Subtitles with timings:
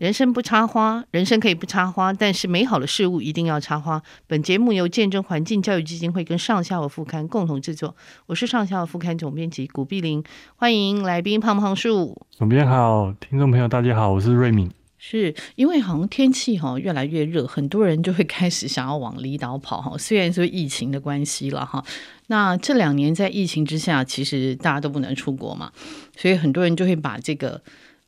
[0.00, 4.02] 人生不插花，人生可以不插花，但是美好的事物一定要插花。
[4.26, 7.94] 本节目由见证环境教育基金会跟上下游副刊共同制作，
[8.24, 10.24] 我是上下游副刊总编辑古碧玲，
[10.56, 12.16] 欢迎来宾胖胖树。
[12.30, 14.70] 总编好，听众朋友大家好，我是瑞敏。
[14.96, 19.98] 是因为好像天气哈越来越热，很多人就会开始想要往离岛跑哈。
[19.98, 21.84] 虽然说疫情的关系了哈，
[22.28, 25.70] 那这两年在疫情之下，其实大家都不能出国嘛，
[26.16, 27.60] 所以很多人就会把这个。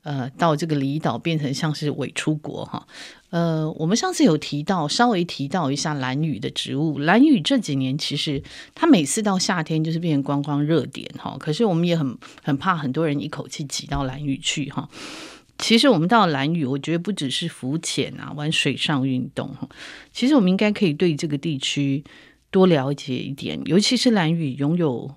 [0.02, 2.86] 呃，到这个离岛变成像是伪出国哈。
[3.30, 6.98] 呃，我们上次有提到，稍微提到一下兰屿的植物。
[6.98, 8.42] 兰屿这几年其实
[8.74, 11.36] 它每次到夏天就是变成观光热点哈。
[11.38, 14.88] 可是我们也很很怕很多人一口气挤到兰屿去哈。
[15.58, 19.68] 其实我们到兰屿，我觉得不只是浮潜啊，玩水上运动哈。
[20.12, 22.02] 其实我们应该可以对这个地区
[22.50, 25.14] 多了解一点，尤其是兰屿拥有。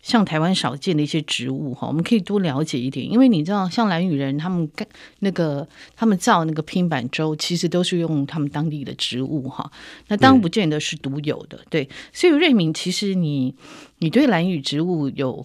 [0.00, 4.86] 像台湾少见的一些植物哈，我们可以多了解一点，因为你知道，像兰屿人他们干
[5.18, 9.70] 那个，他们造那个拼板舟，其实都是用他们当地的植物哈。
[10.06, 13.54] 那当然不见得是独有的，对，所以瑞敏，其实你
[13.98, 15.44] 你对兰屿植物有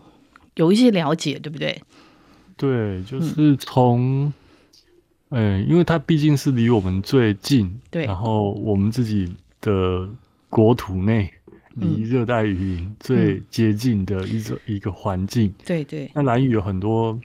[0.55, 1.81] 有一些了解，对不对？
[2.55, 4.31] 对，就是从，
[5.29, 10.07] 嗯、呃，因为它毕竟是离我们最近，对，然后我们自己的
[10.49, 11.33] 国土内。
[11.75, 16.11] 离热带雨林最接近的一种、嗯、一个环境，对对。
[16.13, 17.19] 那兰屿有很多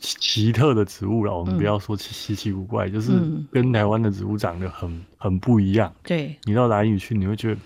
[0.00, 3.12] 奇特的植物了，我们不要说奇稀奇古怪，就是
[3.52, 5.94] 跟台湾的植物长得很很不一样。
[6.02, 7.60] 对，你到兰屿去，你会觉得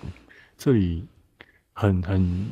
[0.57, 1.03] 这里
[1.73, 2.47] 很很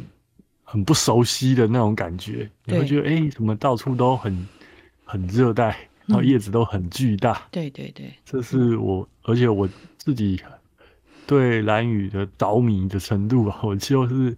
[0.65, 4.49] 很不熟悉的那种感觉，你会觉得哎，怎么到处都很
[5.05, 5.77] 很热带，
[6.07, 7.47] 然后叶子都很巨大。
[7.51, 10.41] 对对对，这是我，而且我自己。
[11.27, 14.37] 对蓝雨的着迷的程度啊，我就是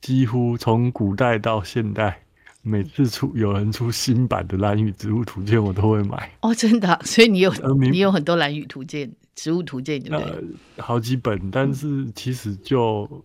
[0.00, 2.22] 几乎从古代到现代，
[2.62, 6.30] 每次出有人出新版的蓝雨植物图鉴，我都会买。
[6.40, 7.52] 哦，真的，所以你有
[7.90, 10.32] 你有很多蓝雨图鉴、植物图鉴，对不对？
[10.32, 10.42] 呃，
[10.84, 13.22] 好几本，但是其实就、嗯、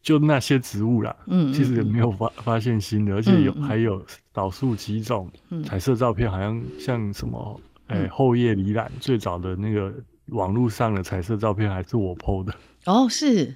[0.00, 5.28] 就那些植物啦，嗯，其实也没有发发现新的，而且有、嗯、还有少数几种
[5.64, 9.92] 彩色照片，好像像什么，哎、欸，厚叶李兰最早的那个。
[10.32, 12.54] 网络上的彩色照片还是我 PO 的。
[12.86, 13.54] 哦，是，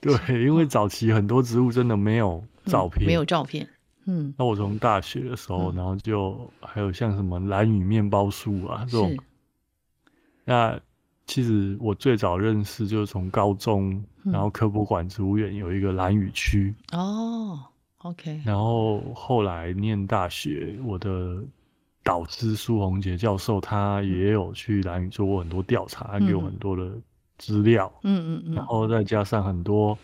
[0.00, 0.14] 对，
[0.44, 3.68] 因为早期很多植物真的没有照片，嗯、没有照片，
[4.06, 9.16] 嗯，那我从大学的时候，嗯、然后就还有像什么蓝雨面包树啊这种，
[10.44, 10.78] 那
[11.26, 16.74] 其实我最早认识就是从高中，然后科博馆植物园有一个蓝雨区。
[16.92, 17.58] 哦
[17.98, 21.42] ，OK，然后后来念大学，我的。
[22.04, 26.90] 导师苏宏杰教授，他也有去兰屿做过很多调查，他给我很多的
[27.38, 29.96] 资料，嗯嗯嗯，然后再加上很多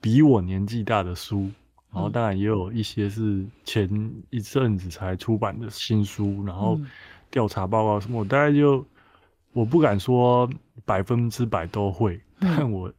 [0.00, 1.48] 比我年纪大的书，
[1.92, 3.88] 然后当然也有一些是前
[4.30, 6.78] 一阵子才出版的新书，然后
[7.30, 8.84] 调查报告什么，我大概就
[9.52, 10.50] 我不敢说
[10.84, 12.92] 百分之百都会，但我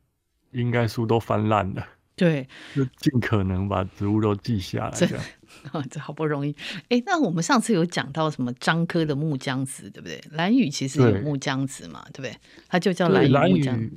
[0.52, 1.84] 应该书都翻烂了。
[2.22, 5.24] 对，就尽可能把植物都记下来这样。
[5.90, 6.56] 这、好不容易。
[6.90, 10.24] 哎，那我们上次有讲到什么樟科的木姜子，对不对？
[10.30, 12.38] 蓝雨其实有木姜子嘛，对，不对？
[12.70, 13.90] 它就叫蓝雨木姜。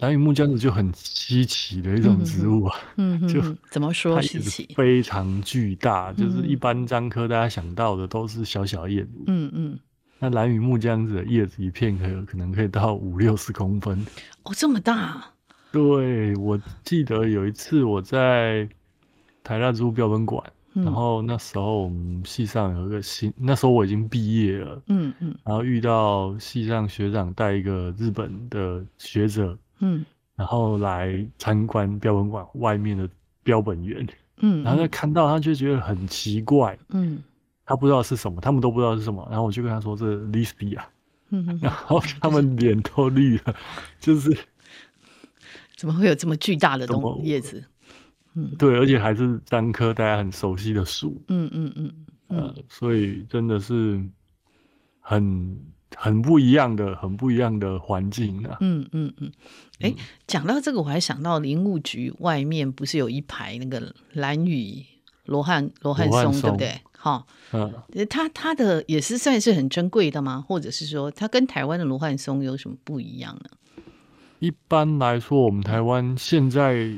[0.00, 2.74] 蓝雨木姜子就很稀奇的一种植物啊。
[2.96, 4.66] 嗯， 就怎么说稀奇？
[4.74, 9.10] 非常巨大，就是一般樟科大家想到的都是小小叶子。
[9.26, 9.78] 嗯嗯。
[10.20, 14.06] 那蓝雨木姜子的叶子一片可有可能可以到五六十公分。
[14.44, 15.34] 哦，这么大。
[15.72, 18.68] 对，我记得有一次我在
[19.44, 20.42] 台大植物标本馆，
[20.74, 30.04] 嗯，然后那时候我们系上有一个新，那时候我已经毕业了，嗯嗯，然后遇到系上学长带一个日本的学者，嗯，
[30.34, 33.08] 然后来参观标本馆外面的
[33.44, 34.06] 标本园，
[34.38, 34.88] 嗯，然后他。
[34.88, 37.22] 看到他就觉得很奇怪，嗯，
[37.64, 40.80] 他不知道是什么，他们都不知道是什么，然后我就跟他说这是 Lisbia，
[41.30, 43.54] 嗯， 然后他们脸都绿了，
[44.00, 44.36] 就是。
[45.80, 47.64] 怎么会有这么巨大的东叶子？
[48.34, 51.22] 嗯，对，而且还是单棵大家很熟悉的树。
[51.28, 51.94] 嗯嗯嗯，
[52.28, 53.98] 呃，所以真的是
[55.00, 55.58] 很
[55.96, 58.58] 很不一样的，很不一样的环境啊。
[58.60, 59.32] 嗯嗯嗯。
[59.80, 59.96] 哎、欸，
[60.26, 64.84] 讲到这个，我还想到林务局外面不是有一排那个蓝雨
[65.24, 66.78] 罗汉罗汉松，对不对？
[66.92, 67.72] 好，嗯，
[68.10, 70.44] 它它的也是算是很珍贵的吗？
[70.46, 73.50] 或者是说，它跟台湾的罗汉松有什么不一样呢？
[74.40, 76.90] 一般来说，我们台湾现在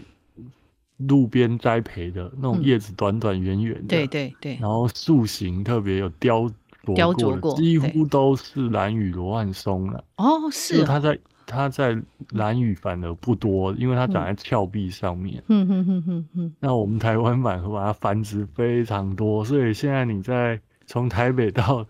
[0.96, 6.50] 路边栽培的那种叶子短短圆圆的，对对对，然后树形特别有雕
[6.94, 10.02] 雕琢过，几乎都是兰屿罗汉松了。
[10.16, 12.00] 哦，是它在它在
[12.30, 15.42] 兰屿反而不多，因为它长在峭壁上面。
[15.48, 16.54] 嗯嗯嗯嗯嗯。
[16.60, 21.86] 那我们台湾反而把它繁殖非常多，所以现在你在从台北到。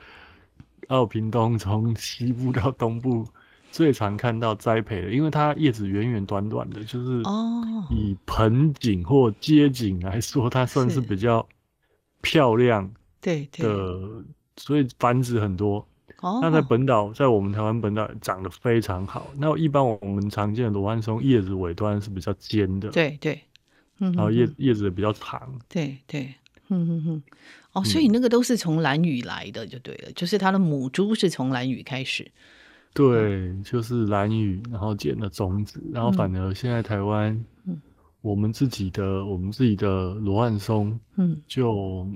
[0.88, 3.25] 还有屏东从西部到东部
[3.72, 7.20] 最常看到栽培的，因为它叶子圆圆短短的，就是
[7.90, 11.44] 以盆景或街景来说，它算是比较
[12.20, 13.48] 漂亮的，对。
[13.52, 13.98] 的，
[14.58, 15.84] 所以繁殖很多。
[16.40, 19.26] 那在本岛，在我们台湾本岛长得非常好。
[19.38, 23.40] 那一般我们常见的罗汉松叶子尾端是比较尖的，对对，
[23.98, 26.32] 嗯，然后叶叶子也比较长，对对，
[26.68, 27.22] 嗯嗯嗯，
[27.72, 32.30] 哦，所以那个都是从蓝雨来的，就对了，嗯、就是它的母株是从蓝雨开始，
[32.94, 37.32] 对，就是蓝雨，然后捡了种子，然后反而现在台湾，
[37.66, 37.80] 嗯，
[38.20, 42.06] 我们自己的我们自己的罗汉松，嗯，就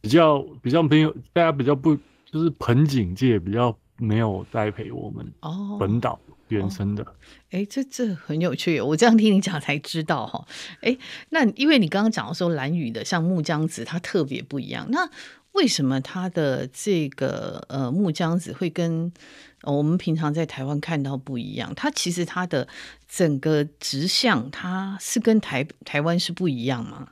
[0.00, 1.96] 比较比较没有，大家比较不。
[2.30, 7.02] 就是盆景界比较没有栽培我们哦，本岛原生的。
[7.48, 10.46] 哎、这这很有趣，我这样听你讲才知道哈。
[10.82, 10.94] 哎，
[11.30, 14.86] 那因为你刚刚讲的说蓝雨的像木姜子，它特别不一样。
[14.90, 15.08] 那
[15.58, 19.12] 为什么他的这个呃木姜子会跟
[19.62, 21.72] 我们平常在台湾看到不一样？
[21.74, 22.66] 它其实它的
[23.08, 27.08] 整个直向，它是跟台台湾是不一样吗？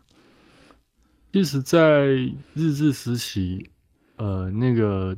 [1.32, 2.06] 其实，在
[2.54, 3.68] 日治时期。
[4.18, 5.14] 呃，那个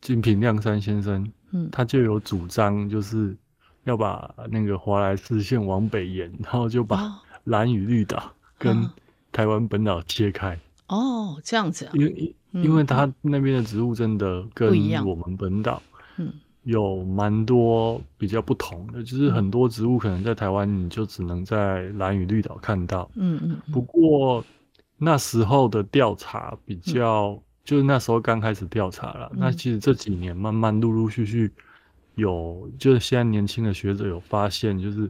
[0.00, 3.36] 金平亮山先生，嗯，他就有主张，就是
[3.84, 8.88] 要把那个华莱士线往北延， 然后就把蓝屿绿岛跟
[9.32, 10.58] 台湾本岛切开。
[10.86, 11.92] 哦，这样子啊。
[11.92, 14.68] 因为，因为它那边的植物真的跟
[15.06, 15.82] 我们本岛，
[16.16, 16.32] 嗯，
[16.64, 23.10] 有蛮多比较不同的，就是很多植物可能在台湾你就只能在蓝屿绿岛看到。
[23.14, 23.60] 嗯嗯。
[23.72, 24.44] 不过
[24.96, 27.40] 那时候的调查比较。
[27.64, 31.52] 就是那时候刚开始调查了，嗯，那其实这几年慢慢陆陆续续
[32.14, 35.06] 有，就是现在年轻的学者有发现，就是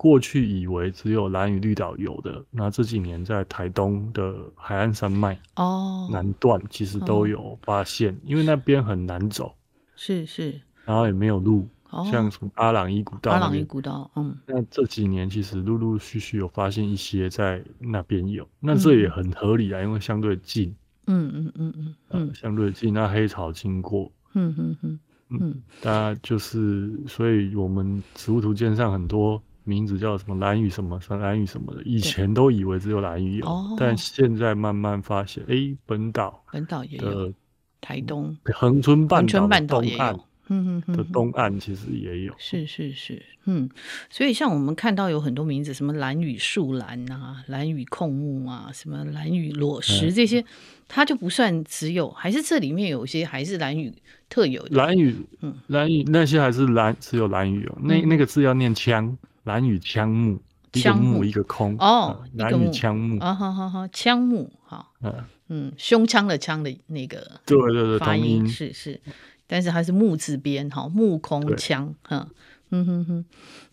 [0.00, 9.54] 过去以为只有兰屿绿岛有的，那这几年在台东的海岸山脉哦南段其实都有发现，哦，因为那边很难走，
[9.94, 20.74] 是是，然后也没有路，哦，像什么阿朗伊古道，阿朗伊古道，嗯，那这几年其实陆陆续续有发现一些在那边有，那这也很合理啊，因为相对近。
[21.06, 37.32] 嗯嗯嗯嗯嗯，相对近，那黑潮经过，嗯嗯嗯嗯，大家就是，所以我们植物图鉴上很多名字叫什么蓝屿什么什么蓝屿什么的，以前都以为只有蓝屿有，但现在慢慢发现，哎、欸，本岛本岛也有，
[37.80, 38.36] 台东。
[38.54, 40.18] 恒春半岛东岸。
[40.52, 43.70] 嗯嗯的东岸其实也有，是是是，嗯，
[44.10, 50.44] 所以像我们看到有很多名字，什么蓝屿树兰啊，蓝屿控木啊，什么蓝屿裸石这些，
[50.88, 53.94] 它就不算只有，还是这里面有些还是蓝屿
[54.28, 54.76] 特有的。
[54.76, 60.40] 蓝屿，嗯，蓝屿那些还是蓝只有蓝屿有，那那个字要念枪，兰屿枪木，
[60.72, 61.76] 一个木一个空。
[61.78, 63.18] 哦，兰屿枪木。
[63.20, 65.14] 啊，好好好，枪木哈，嗯。
[65.52, 69.00] 嗯，胸腔的腔的那个，对对对，发音是是。
[69.48, 72.28] 但是它是木字边哈，木空腔哈。
[72.70, 73.24] 嗯哼哼。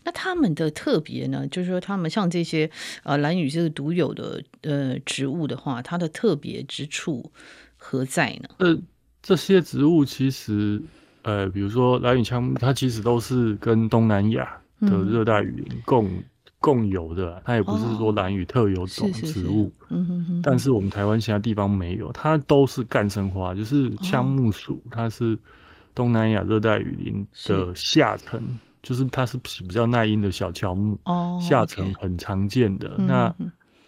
[0.02, 2.68] 那他们的特别呢，就是说他们像这些
[3.04, 7.30] 呃蓝雨这个独有的呃植物的话，它的特别之处
[7.76, 8.48] 何在呢？
[8.58, 8.76] 呃，
[9.22, 10.82] 这些植物其实
[11.22, 16.24] 呃，比如说蓝雨枪，它其实都是跟东南亚的热带雨林共、嗯、
[16.58, 19.72] 共有的，它也不是说兰屿特有种植物。
[19.88, 20.42] 嗯哼哼。
[20.42, 25.38] 但是我们台湾其他地方没有，它都是干生花，就是枪木属，它是。
[25.94, 28.40] 东南亚热带雨林的下层，
[28.82, 32.94] 就是它是比较耐阴的小乔木，哦，下层很常见的。
[32.98, 33.34] 那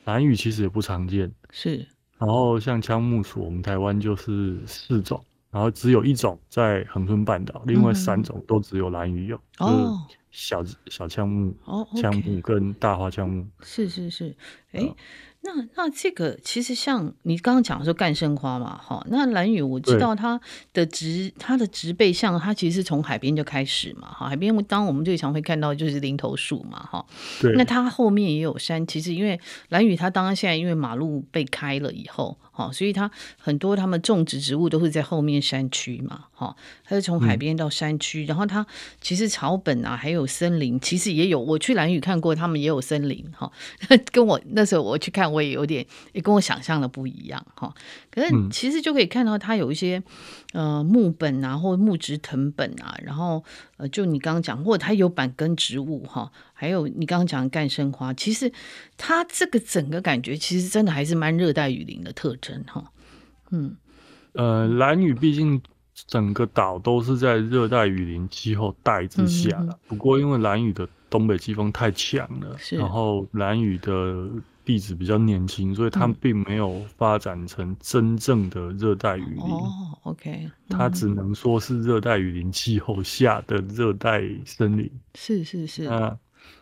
[0.07, 1.87] 兰屿其实也不常见，是。
[2.19, 11.55] 然后像枪木属，我们台湾就是四种，然后只有一种在恒春半岛，另外三种都只有兰屿有，就是小小枪木、
[11.97, 13.47] 枪木跟大花枪木。
[13.63, 14.37] 是是是，
[14.73, 14.95] 哎。
[15.43, 20.39] 那那这个其实像你刚刚讲的说干生花嘛，哈，那兰屿我知道它
[20.75, 27.07] 的植它的植被像它其实是从海边就开始嘛，哈，海边当我们最常会看到就是林投树嘛，哈，
[27.41, 29.41] 对，那它后面也有山，其实因为
[29.71, 32.37] 兰屿它当然现在因为马路被开了以后。
[32.53, 36.55] 哦，所以它很多他们种植植物都是在后面山区嘛，哈，
[36.85, 38.67] 它是从海边到山区，嗯，然后它
[39.01, 41.41] 其实草本啊，还有森林，其实也有。
[41.41, 43.51] 我去兰屿看过，他们也有森林，哈，
[44.13, 47.73] 跟我那时候我去看，我也有点也跟我想象的不一样，哈。
[48.11, 50.03] 可是其实就可以看到它有一些
[50.53, 53.43] 呃木本啊，或木质藤本啊，然后
[53.81, 56.31] 呃，就你刚刚讲，或者它有板根植物，哈。
[56.53, 58.53] 还有你刚刚讲的干生花，其实
[58.99, 62.93] 它这个整个感觉，其实真的还是蛮热带雨林的特征哈。
[63.51, 63.75] 嗯，
[64.35, 65.61] 呃，兰屿毕竟
[66.07, 69.79] 整个岛都是在热带雨林气候带之下了。
[69.89, 74.29] 不过因为兰屿的东北季风太强了，然后兰屿的
[74.71, 79.43] 地质比较年轻，所以它并没有发展成真正的热带雨林。
[79.43, 84.89] 哦，OK，它只能说是热带雨林气候下的热带森林。
[85.17, 85.89] 是是是。
[85.89, 86.17] 那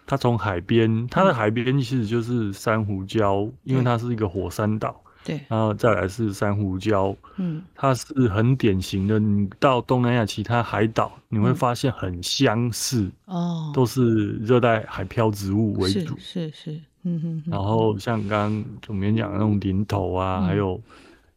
[0.06, 4.98] 它从海边，它的海边其实就是珊瑚礁，因为它是一个火山岛。
[5.22, 9.18] 对，然后再来是珊瑚礁，嗯，它是很典型的。
[9.18, 17.42] 你到东南亚其他海岛，你会发现很相似，哦，都是热带海漂植物为主，是是是，嗯哼。
[17.50, 20.80] 然后像刚刚总编讲的那种林头啊，还有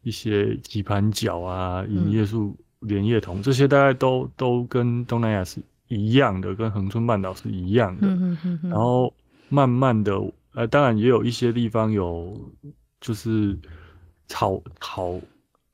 [0.02, 8.06] 一些棋盘角啊、银叶树、莲叶桐，这些大概都都跟东南亚是一样的，跟恒春半岛是一样的。
[8.08, 8.60] 嗯哼。
[8.70, 9.12] 然后
[9.48, 10.12] 慢慢的，
[10.54, 12.38] 呃，当然也有一些地方有。
[13.04, 13.58] 就是
[14.28, 15.20] 草草，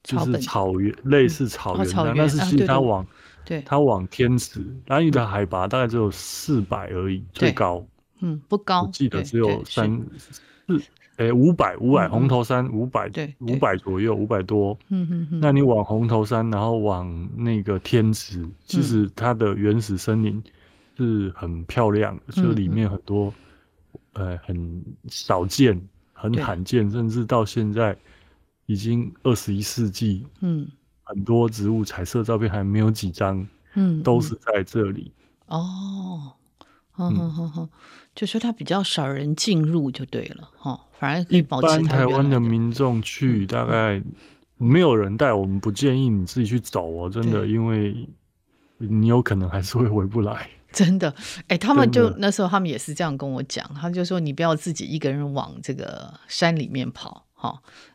[0.03, 3.07] 就是草原，类似草原的，但是其实它往，
[3.45, 7.87] 对，它往天池，兰屿的海拔大概只有四百而已，最高，
[8.21, 10.81] 嗯，不高，我记得只有三四，
[11.17, 20.43] 哎，五百五百，红头山五百，对，五百左右，五百多，嗯嗯嗯，那你往红头山，然后往那个天池，其实它的原始森林
[20.97, 23.33] 是很漂亮的，就里面很多，
[24.13, 25.81] 呃，很少见。
[26.21, 27.97] 很罕见，甚至到现在
[28.67, 30.67] 已经二十一世纪，嗯，
[31.05, 35.13] 很多植物彩色照片还没有几张，嗯，都是在这里。
[35.47, 36.33] 哦，
[36.99, 37.17] 嗯。
[37.17, 37.69] 哼哼哼，
[38.15, 41.67] 就说它比较少人进入就对了，哈，反而可以保持。
[41.67, 44.03] 一般台湾的民众去，大概。
[44.61, 47.95] 没有人带，我们不建议你自己去走哦，真的，因为
[48.79, 50.51] 你有可能还是会回不来。
[50.73, 51.09] 真的，
[51.47, 57.51] 哎、欸，他们就那时候他们也是这样跟我讲，他就说你不要自己一个人往这个山里面跑，哈，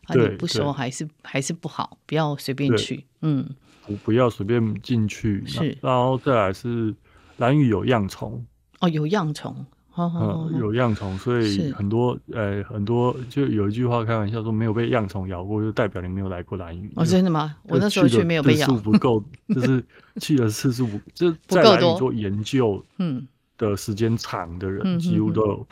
[0.06, 3.46] 啊，你不熟还是还是不好，不要随便去，嗯，
[3.86, 6.96] 不不要随便进去，是，然后再来是
[7.36, 8.42] 蓝雨有恙虫，
[8.84, 9.66] 哦，有恙虫。
[9.96, 16.92] 嗯，有恙虫，所以很多呃很多就有一句话开玩笑说，没有被恙虫咬过，就代表你没有来过兰屿。
[16.96, 17.56] 哦，真的吗？
[17.68, 19.86] 我那时候去没有被咬，次数不够，就是
[20.20, 25.68] 去的次数不，就 在兰屿做研究，嗯，的时间长的人，几乎都有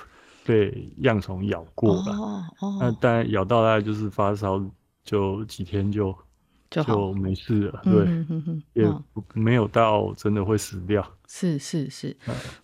[0.45, 2.11] 被恙虫咬过吧。
[2.15, 4.63] 哦哦，那当然咬到大概就是发烧，
[5.03, 6.15] 就几天就。
[6.71, 8.91] 就，就没事了，对，嗯哼哼，也
[9.35, 11.07] 没有到真的会死掉。
[11.27, 12.17] 是是是，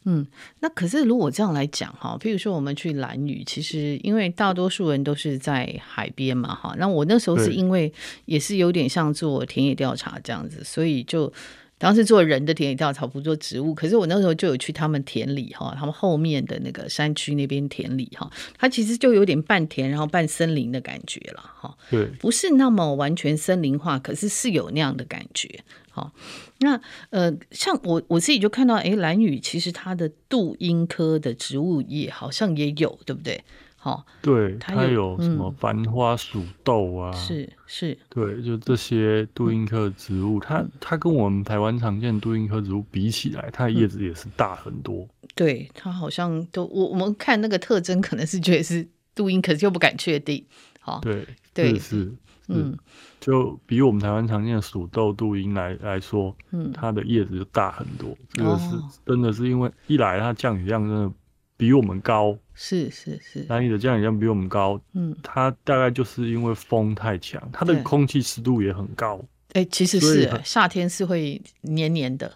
[0.06, 0.26] 嗯，
[0.62, 7.94] 那可是如果这样来讲哈，譬如说我们去蓝屿，其实因为大多数人都是在海边嘛，哈，那我那时候是因为
[8.26, 11.32] 也是有点像做田野调查这样子，所以就。
[11.80, 13.74] 当时做人的田野调查，不做植物。
[13.74, 21.78] 可是我那时候就有去他们田里哈，他们后面的那个山区那边田里哈，它其实就有点半田，然后半森林的感觉了哈。
[21.92, 25.60] 对，不是那么完全森林化，可是是有那样的感觉。
[25.90, 26.12] 好，
[26.60, 26.80] 那
[27.10, 33.44] 呃，像我我自己就看到，哎，蓝雨其实它的杜英科的植物也好像也有，对不对？
[33.88, 37.10] 哦，对，它有什么繁花鼠豆啊？
[37.14, 45.08] 是是，对，就这些杜英科植物，它它跟我们台湾常见的杜英科植物比起来，它的叶子也是大很多。
[45.36, 50.46] 对，它好像都我我们看那个特征，可能是觉得是杜英，可是又不敢确定。
[50.82, 52.12] 好，对对是，
[52.50, 52.78] 嗯，
[53.22, 58.14] 就比我们台湾常见的鼠豆杜英来来说，嗯，它的叶子就大很多。
[58.34, 58.66] 这个是
[59.06, 61.14] 真的是因为一来它降雨量真的。
[61.58, 69.20] 比我们高，是是是，兰屿的降雨量比我们高，嗯，它大概就是因为风太强，它的空气湿度也很高，
[69.54, 72.32] 哎、欸，其实是夏天是会黏黏的，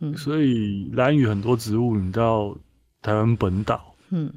[0.00, 2.56] 嗯，所以蓝雨很多植物，你到
[3.02, 4.32] 台湾本岛，嗯，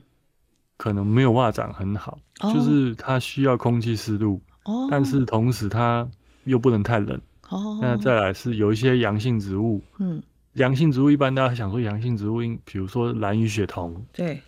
[0.76, 6.06] 可能没有办法长很好，哦、就是它需要空气湿度，哦，但是同时它
[6.44, 10.22] 又不能太冷，哦，那再来是有一些阳性植物，嗯。
[10.54, 14.42] 阳性植物一般大家想说阳性植物，比如说蓝雨雪桐，对，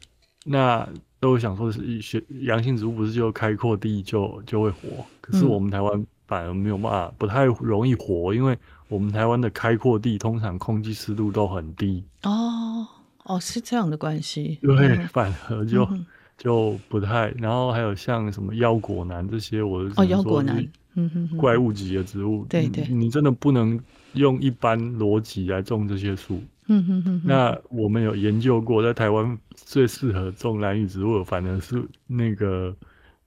[0.43, 0.87] 那
[1.19, 5.05] 都想说是雪阳性植物不是就开阔地就就会活？
[5.21, 12.03] 可是我们台湾反而没有办法，不太容易活，因为我们台湾的开阔地通常空气湿度都很低。
[12.23, 12.87] 哦
[13.23, 14.57] 哦，是这样的关系。
[14.61, 16.05] 对，反而就、嗯、
[16.37, 17.29] 就不太。
[17.37, 23.79] 然后还有像什么腰果楠这些，我哦腰果楠，嗯哼，怪物级的植物，对对，你真的不能。
[24.13, 27.21] 用一般逻辑来种这些树，嗯哼哼。
[27.23, 32.75] 那我们有研究过，在台湾最适合种蓝雨植物，反而是那个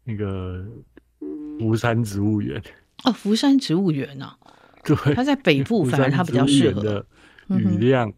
[0.05, 0.65] 那个
[1.59, 2.63] 福山植物园。
[3.05, 4.37] 哦，福山植物园啊，
[4.85, 7.07] 对，它在北部，反而它比较适合的
[7.49, 8.13] 雨量、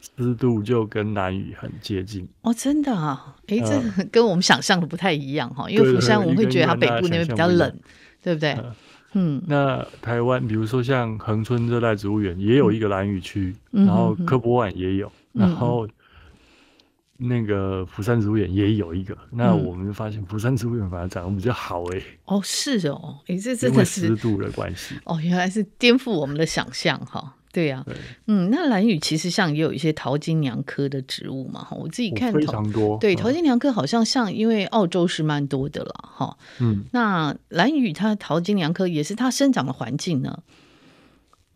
[0.00, 2.28] 湿度就跟南雨很接近。
[2.42, 7.80] 哦，真的啊，哎、欸，这跟我们想象的不太一样哈，因为福山我们会觉得它北部那边比较冷，
[8.22, 8.56] 对不对？
[9.12, 15.88] 嗯，那台湾比如说像恒春热带植物园也有一个蓝雨区，然后科博馆也有，然后
[17.16, 22.04] 那个釜山植物园也有一个，那我们就发现釜山植物园反而长得比较好哎、欸。
[22.26, 24.94] 哦，是哦，哎，这真的是湿度的关系。
[25.04, 27.34] 哦，原来是颠覆我们的想象哈。
[27.52, 27.92] 对呀、啊，
[28.28, 32.96] 嗯，那兰屿其实像也有一些桃金娘科的植物嘛，哈，我自己看非常多。
[32.98, 40.42] 对，桃金娘科好像像因为澳洲是蛮多的了，哈，嗯，那兰屿它桃金娘科也是它生长的环境呢。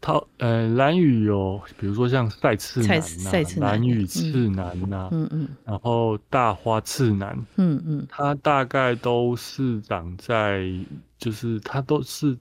[0.00, 10.68] 桃呃，蓝屿有比如说像赛刺楠、赛刺兰屿刺楠呐，嗯嗯，然后大花刺楠，嗯嗯，它大概都是长在，
[11.18, 12.36] 就是它都是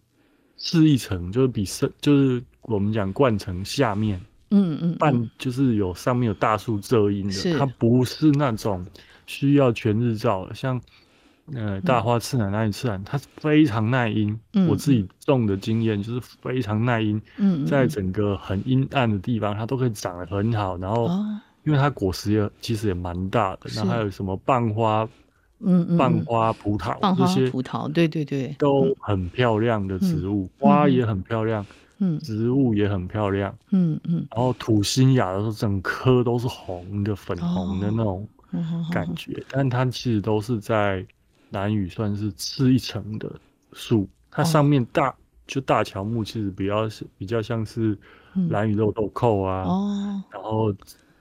[0.58, 2.44] 是一层，就是比生就是。
[2.64, 4.20] 我们讲冠城下面，
[4.52, 8.86] 嗯嗯，半就是有上面有大树遮阴的，它不是那种
[9.26, 10.80] 需要全日照的，像
[11.54, 14.40] 呃大花刺楠、兰屿刺楠，它非常耐阴。
[14.54, 20.78] 嗯、我自己种的经验就是非常耐阴，嗯，在整个很阴暗的地方，它都可以长得很好。
[20.78, 21.10] 然后，
[21.66, 25.08] 因为它果实也其实也蛮大的，然后还有什么半花，
[25.60, 31.66] 嗯嗯，半花葡萄，这些葡萄，对对对，都很漂亮的植物，花也很漂亮。
[32.22, 38.28] 植物也很漂亮，嗯嗯，然后土星亚的时候，整颗都是红的、粉红的那种
[38.92, 41.06] 感觉，哦、但它其实都是在
[41.50, 43.32] 南屿算是次一层的
[43.74, 45.16] 树，它上面大、哦、
[45.48, 47.98] 就大乔木，其实比较是比较像是
[48.50, 50.74] 蓝屿肉豆蔻啊，哦，然后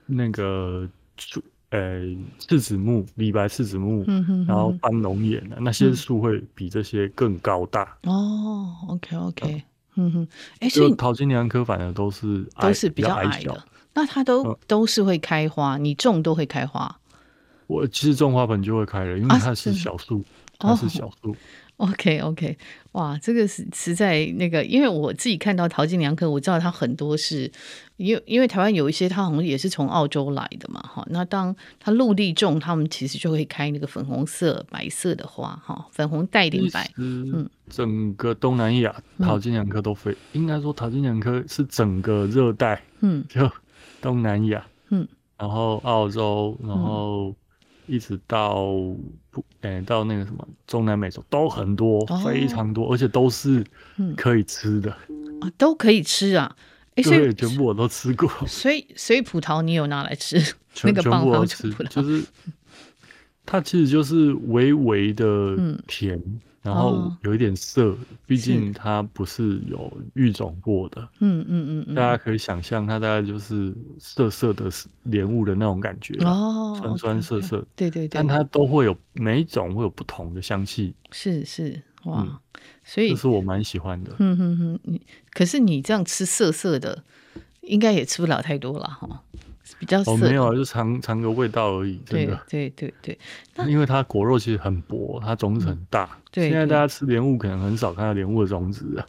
[0.05, 0.87] 那个
[1.17, 2.01] 树，呃，
[2.39, 7.97] 赤子木、李白赤子木，嗯哼，然后斑龙眼啊，那些树会比这些更高大。
[8.03, 9.63] 哦，OK OK。
[9.95, 10.27] 嗯嗯哼，
[10.59, 16.99] 哎、欸，所以桃金娘科反而都是都是比较矮的，那它都、嗯、都是会开花，你种都会开花。
[17.67, 20.23] 我其实种花盆就会开了，因为它是小树，
[20.57, 21.35] 啊、它是小树。
[21.77, 22.55] OK OK，
[22.91, 27.51] 哇，这个是实在那个，因为我自己看到桃金娘科，我知道它很多是，
[27.97, 31.05] 因为因为台湾有一些它好像也是从澳洲来的嘛，哈。
[31.09, 36.89] 那当它陆地种，它们其实就会开那个粉红色、白色的花，哈，粉红带点白。
[36.97, 43.49] 嗯，整个东南亚桃金娘科都非，嗯、应该说桃金娘科是整个热带，嗯，就
[44.01, 47.29] 东南亚，嗯，然后澳洲，然后。
[47.29, 47.35] 嗯
[47.85, 48.63] 一直到
[49.29, 53.61] 不，哎，到那个什么中南美洲都很多，哦、非常多，而且都是
[54.15, 54.89] 可以吃的
[55.41, 56.55] 啊，都可以吃啊！
[56.95, 58.29] 哎，对，全部我都吃过。
[58.47, 60.37] 所以，所以葡萄你有拿来吃？
[60.83, 62.23] 那个全部都吃，就是
[63.45, 65.55] 它其实就是微微的
[65.87, 66.17] 甜。
[66.17, 67.93] 嗯然后有一点涩，
[68.25, 71.01] 毕竟它不是有育种过的。
[71.19, 74.71] 嗯嗯嗯，大家可以想象，它大概就是涩涩的
[75.03, 76.13] 莲雾的那种感觉。
[76.23, 77.57] 哦，酸酸涩涩。
[77.75, 78.07] 对对对。
[78.07, 80.95] 但它都会有每一种会有不同的香气。
[81.11, 82.39] 是是哇，
[82.83, 84.11] 所以这是我蛮喜欢的。
[84.19, 87.03] 嗯哼哼，你可是你这样吃涩涩的，
[87.61, 89.23] 应该也吃不了太多了哈。
[89.79, 92.39] 比较哦，没有啊，就尝尝个味道而已，真的。
[92.49, 93.17] 对对对
[93.55, 96.17] 对，因为它果肉其实很薄，它种子很大。
[96.31, 99.05] 对，现在大家吃莲雾可能很少看到莲雾的种子了。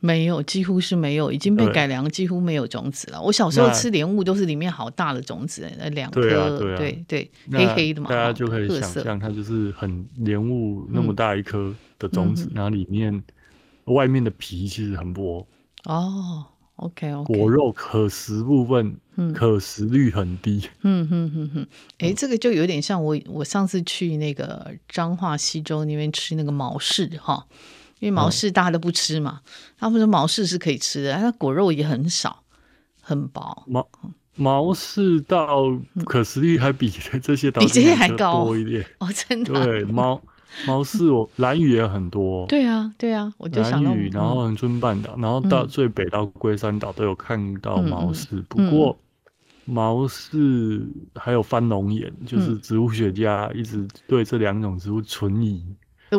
[0.00, 3.20] 没有，几乎是没有，已经被改良，几乎没有种子了。
[3.20, 8.08] 我小时候吃莲雾都是里面好大的种子，那两颗，对对，黑黑的嘛。
[8.08, 13.22] 大家就可以想象，它就是很莲雾那么大一颗的种子，然后里面
[13.84, 15.46] 外面的皮其实很薄。
[15.84, 16.46] 哦。
[16.78, 20.62] OK OK，果肉可食部分，嗯，可食率很低。
[20.82, 21.66] 嗯哼哼哼，
[21.98, 27.44] 哎，这个就有点像我我上次去那个彰化西州那边吃那个毛柿哈，
[27.98, 29.40] 因为毛柿大家都不吃嘛，
[29.76, 32.44] 他们说毛柿是可以吃的，它果肉也很少，
[33.00, 33.64] 很薄。
[33.66, 33.88] 毛
[34.36, 36.88] 毛柿到可食率还比
[37.20, 39.64] 这些比这些还高多一点哦，真的。
[39.64, 40.22] 对毛。
[40.66, 42.46] 毛柿，我蓝屿也很多。
[42.46, 43.90] 对啊，对啊，我就想到。
[43.90, 48.42] 兰屿，然后恒春半岛，然后到最北到龟山岛都有看到毛氏。
[48.48, 48.98] 不过
[49.64, 50.84] 毛氏
[51.14, 55.64] 还有番龙眼，就是植物学家一直对这两种植物存疑。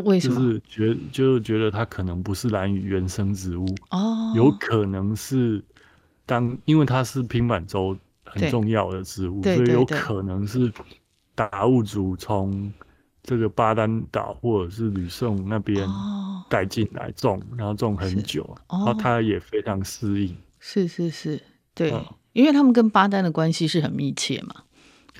[0.03, 0.35] 为什么？
[0.35, 5.63] 就是觉就是觉得它可能不是兰屿原生植物哦，有可能是
[6.25, 10.71] 当因为它是平板洲很重要的植物，所以有可能是
[11.35, 12.71] 达悟族从。
[13.29, 15.87] 这个巴丹岛或者是吕宋那边
[16.49, 20.35] 带进来种，哦、然后种很久，哦、然后它也非常适应。
[20.59, 21.39] 是是是，
[21.75, 24.63] 对，嗯、因为他们跟巴丹的关系是很密切嘛，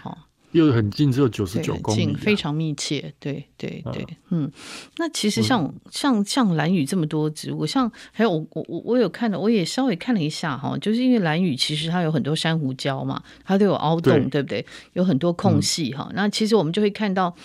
[0.02, 0.18] 哦，
[0.54, 3.14] 又很近，只有九十九公里，非常密切。
[3.20, 4.52] 对对对，嗯，嗯，
[4.98, 14.66] 那其实像、嗯、像像蓝雨这么多植物，像还有我我我我有看的，我也稍微看了一下哈，就是因为蓝雨其实它有很多珊瑚礁嘛，它都有凹洞，对，对不对？
[14.94, 17.36] 有很多空隙哈，嗯、那其实我们就会看到。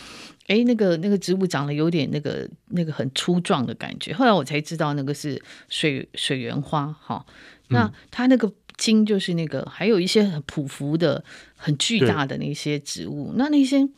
[0.46, 4.12] 哎，那个那个植物长得有点那个那个很粗壮的感觉。
[4.14, 7.24] 后来我才知道那个是水水源花哈。
[7.68, 11.24] 那它那个茎就是那个，还有一些很匍匐的、
[11.56, 13.88] 很巨大的那些植物，那那些。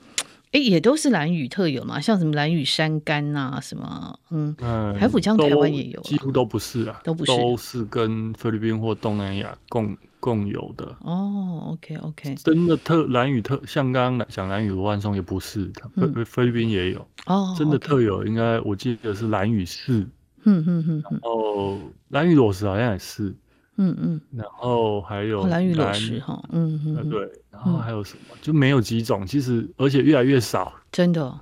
[0.53, 4.55] 哎，也都是蓝雨特有嘛，像什么蓝雨山柑啊，什么嗯，
[4.99, 9.95] 海埔江台湾也有，几乎都不是啊，都不是，都是跟菲律宾或东南亚共
[10.27, 10.85] 共有的。
[11.03, 17.07] 哦，OK OK，真的特蓝屿特，像刚刚讲蓝屿罗汉松也不是，菲菲律宾也有。
[17.27, 20.05] 哦，真的特有，应该我记得是蓝屿柿。
[20.43, 23.33] 嗯嗯嗯，然后蓝屿裸石好像也是。
[23.77, 28.37] 嗯嗯，然后还有蓝屿裸石哈，嗯嗯，对，然后还有什么？
[28.43, 31.41] 就没有几种，其实而且越来越少，真的。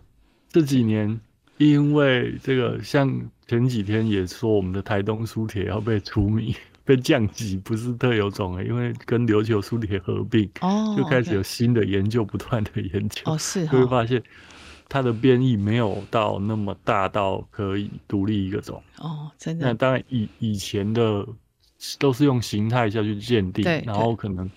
[0.50, 1.18] 这几年
[1.56, 3.08] 因为这个，像
[3.46, 6.52] 前几天也说我们的台东苏铁要被除名、
[6.84, 14.22] 被降级，不是特有种了，因为跟琉球苏铁合并，哦，就开始有新的研究，不断的研究，哦是，就会发现
[14.88, 19.66] 它的变异没有到那么大到可以独立一个种，哦，真的。
[19.66, 21.26] 那当然以以前的。
[21.98, 24.50] 都是用形态下去鉴定，然后可能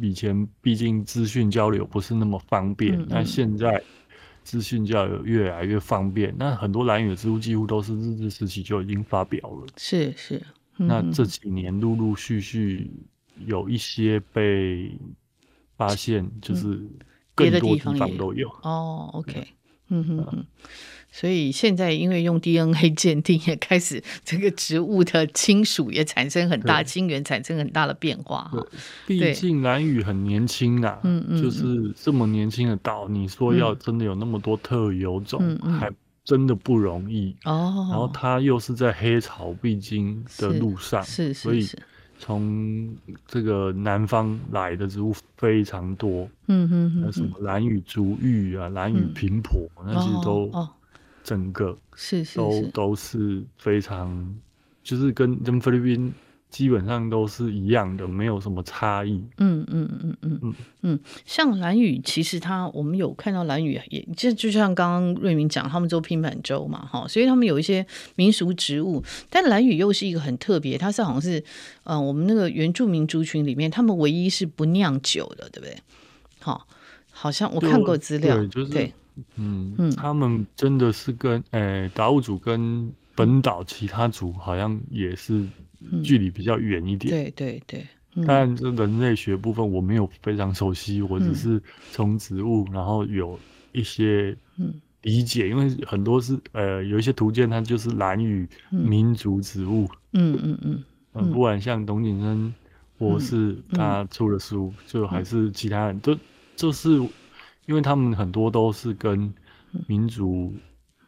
[0.00, 3.80] 以前毕竟资讯交流不是那么方便，那、嗯、现在
[4.42, 9.66] 资讯交流越来越方便，那很多兰屿的植物几乎都是日治时期就已经发表了。
[9.76, 10.44] 是是，嗯、
[10.76, 12.90] 那这几年陆陆续续
[13.46, 14.92] 有一些被
[15.76, 16.80] 发现，就是
[17.34, 18.48] 更多地方都有。
[18.62, 19.46] 嗯、哦，OK，
[19.88, 20.46] 嗯哼哼。
[21.12, 28.62] 所以现在因为用 DNA 鉴定，也开始这个植物的亲属也产生很大亲缘，产生很大的变化哈。
[29.06, 35.90] 毕竟兰屿很年轻啊，嗯嗯，就是这么年轻的岛，你说要真的有那么多特有种，还
[36.26, 37.34] 真的不容易。
[37.44, 37.88] 哦。
[37.90, 41.66] 然后它又是在黑潮必经的路上，是是，所以
[42.18, 42.94] 从
[43.26, 50.50] 这个南方来的植物非常多，嗯嗯，那什么蓝雨竹芋啊，蓝雨平婆，那其实都
[51.22, 54.34] 整个是是都都是非常，
[54.82, 56.12] 就是跟跟菲律宾
[56.48, 59.22] 基本上都是一样的，没有什么差异。
[59.38, 71.42] 嗯嗯嗯嗯嗯嗯，像蓝屿，其实他我们有看到蓝屿，也就就像刚刚瑞明讲，他们做拼板舟嘛，哈，所以他们有一些民俗植物，但蓝屿又是一个很特别，它是好像是，
[71.84, 75.76] 呃，我们那个原住民族群里面，他们唯一是不酿酒的，对不对？
[76.40, 76.66] 好，
[77.10, 78.48] 好像我看过资料，对。
[78.48, 78.92] 就是
[79.36, 85.42] 嗯，他们真的是跟诶达悟族跟本岛其他族好像也是
[86.02, 87.10] 距离比较远一点。
[87.10, 87.86] 对对对。
[88.26, 91.62] 但这人类学部分我没有非常熟悉，我只是
[91.92, 93.38] 从植物然后有
[93.72, 94.36] 一些
[95.02, 99.88] 理解，因为很多是呃有一些图鉴它就是蓝语民族植物。
[100.12, 100.84] 嗯嗯嗯。
[101.12, 102.54] 嗯，不管像董景生
[102.98, 106.16] 或是他出的书，就还是其他人都
[106.56, 106.90] 就是。
[107.66, 109.34] 因为他们很多都是跟
[109.88, 110.54] 民族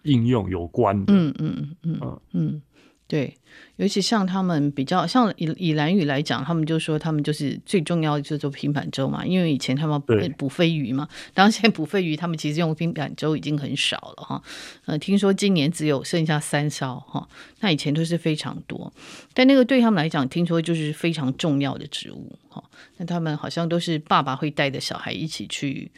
[0.03, 2.63] 应用有关的，嗯嗯嗯嗯嗯，
[3.09, 3.35] 对，
[3.77, 9.99] 尤其像他们比较像以以兰屿来讲，他们就说他们就是最重要的就是做平板舟嘛，因为以前他们
[10.37, 14.43] 捕飞鱼嘛，当然现在捕飞鱼他们其实用平板舟已经很少了哈，
[14.85, 17.27] 呃，听说今年只有剩下三艘哈，
[17.61, 18.93] 那以前都是非常多，
[19.33, 22.63] 但那个对他们来讲，听说就是非常重要的植物哈，
[22.99, 25.91] 那他们好像都是爸爸会带着小孩一起去。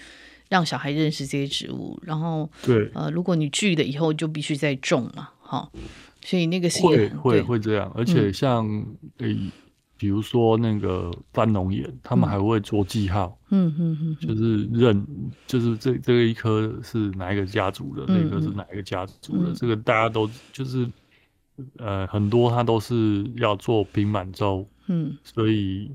[0.48, 2.90] 让小孩认识这些植物，然后对。
[2.92, 5.70] 呃，如果你锯了以后就必须再种嘛，哈，
[6.22, 8.66] 所以那个是会会会这样，而且像
[9.18, 9.50] 诶、嗯，
[9.96, 15.06] 比如说那个番龙眼，他们还会做记号，嗯嗯嗯，就是认
[15.46, 20.88] 就是这这个一颗是哪一个家族的，嗯、那个是哪一个家族的，嗯、这个大家都就是
[21.78, 25.90] 呃很多他都是要做平板舟，嗯，所以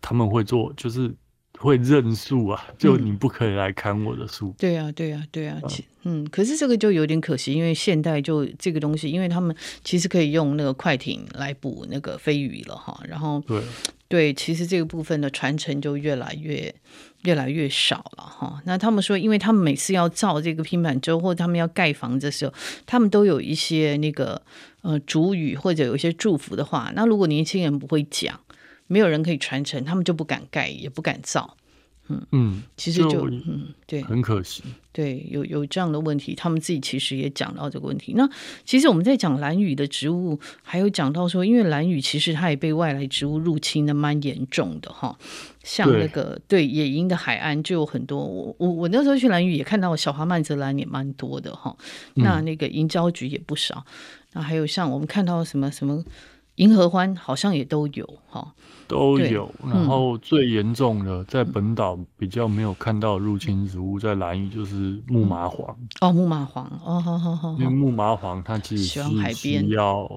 [0.00, 1.14] 他们会做就是。
[1.58, 4.54] 会认树啊，就你不可以来砍我的树。
[4.58, 5.58] 对啊，对啊，对啊。
[6.02, 13.00] 嗯，可是这个就有点可惜，因为现代就这个东西，因为他们其实可以用那个快艇来捕那个飞鱼了哈。
[13.08, 13.62] 然后，对
[14.08, 16.74] 对，其实这个部分的传承就越来越
[17.22, 18.60] 越来越少了哈。
[18.66, 22.52] 那他们说，因为他们每次要造这个拼板舟，或者他们要盖房子的时候，
[22.84, 24.42] 他们都有一些那个
[24.82, 26.92] 呃主语或者有一些祝福的话。
[26.94, 28.38] 那如果年轻人不会讲。
[28.86, 31.56] 没有人可以传承，他们就不敢盖，也不敢造。
[32.08, 34.62] 嗯嗯，其实就，就嗯对，很可惜。
[34.92, 38.12] 对，有有这样的问题，他们自己其实也讲到这个问题。
[38.14, 38.28] 那
[38.66, 45.16] 其实我们在讲蓝雨的植物，还有讲到说，因为蓝雨其实它也被外来植物入侵的蛮严重的哈。
[45.62, 51.74] 像那个对，对野营的海岸就有很多，我我我那时候去蓝屿也看到小花曼泽兰也蛮多的哈。
[52.16, 53.82] 那那个银胶菊也不少。
[54.34, 56.04] 那还有像我们看到什么什么。
[56.56, 58.54] 银河欢好像也都有哈，
[58.86, 59.52] 都有。
[59.66, 65.76] 然后最严重的，在本岛比较没有看到入侵植物，在兰屿就是木麻黄。
[66.00, 67.52] 哦，木麻黄，哦，好好好。
[67.58, 70.08] 因为木麻黄它其实是需要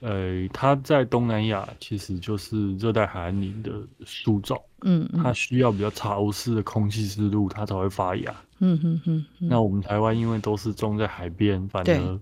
[0.00, 3.72] 呃，它在东南亚其实就是热带海岸林的
[4.04, 8.34] 树种，嗯，它需要比较潮湿的空气湿度，它才会发芽。
[8.58, 9.24] 嗯哼哼。
[9.40, 12.20] 那我们台湾因为都是种在海边，反而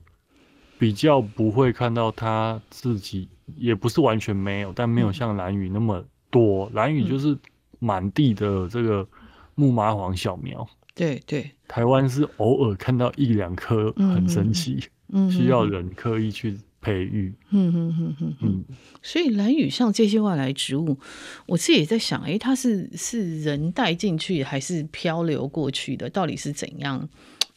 [0.83, 6.69] 比较不会看到它自己，也不是完全没有，但没有像蓝雨那么多。
[6.75, 7.39] 蓝雨就是
[7.79, 9.07] 满地的这个
[9.55, 10.69] 木麻黄小苗。
[10.93, 11.49] 对对。
[11.69, 16.59] 台湾是偶尔看到一两棵，很神奇，嗯， 需要人刻意去。
[16.85, 18.65] 培育，嗯嗯嗯嗯嗯，
[19.03, 20.99] 所以蓝雨像这些外来植物，
[21.47, 26.11] 我自己也在想，哎、欸，它是是人带进去还是漂流过去的？
[26.11, 27.09] 到底是怎样？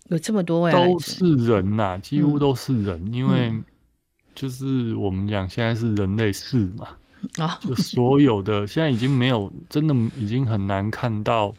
[0.10, 3.54] 有这么多位，都是人呐、啊，几乎都是人，嗯、因为
[4.36, 6.88] 就是我们讲现在是人类世嘛，
[7.38, 11.54] 啊、嗯，就所有的现在已经没有，真的已经很难看到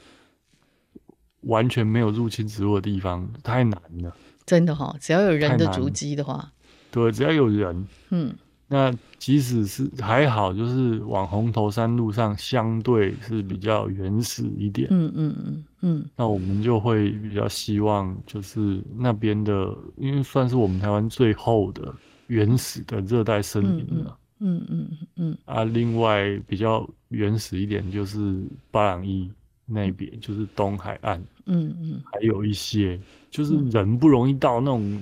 [1.42, 6.52] 完全没有入侵植物的地方，太难了，真的哈、哦，只要有人的足迹的话。
[6.92, 8.34] 对，只要有人，嗯，
[8.68, 21.94] 那即使是还好，就是往红头山路上相对是比较原始一点，嗯嗯嗯嗯，那我们就会比较希望，就是那边的，因为算是我们台湾最后的
[22.26, 29.30] 原始的热带森林了，嗯嗯嗯嗯，啊，另外比较原始一点就是巴朗伊
[29.64, 32.98] 那边，就是东海岸，嗯嗯，还有一些
[33.30, 35.00] 就是人不容易到那种。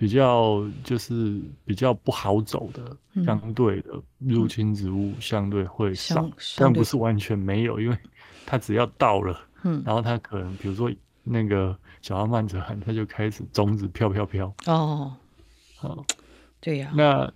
[0.00, 7.98] 比较就是比较不好走的，嗯、相对的入侵植物相对会少，但不是完全没有，因为
[8.46, 10.90] 它只要到了，嗯，然后它可能比如说
[11.22, 14.50] 那个小阿曼泽罕，它就开始种子飘飘飘。
[14.64, 15.14] 哦，
[15.76, 16.02] 好，
[16.62, 17.30] 对呀，那。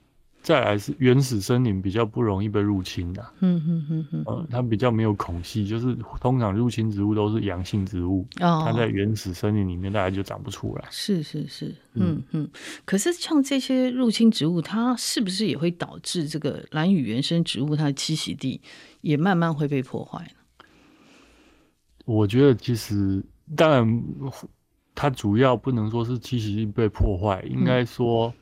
[0.44, 10.85] 再来是原始森林比较不容易被入侵的，嗯嗯嗯嗯，呃，它比较没有孔隙，就是通常入侵植物都是阳性植物，哦，它在原始森林里面大概就长不出来。
[10.90, 12.46] 是是是，嗯嗯。
[12.85, 18.61] 可是像这些入侵植物，它是不是也会导致这个兰屿原生植物它的栖息地
[19.00, 20.66] 也慢慢会被破坏呢？
[22.04, 23.24] 我觉得其实
[23.57, 24.04] 当然，
[24.94, 28.28] 它主要不能说是栖息地被破坏，应该说。
[28.28, 28.35] 嗯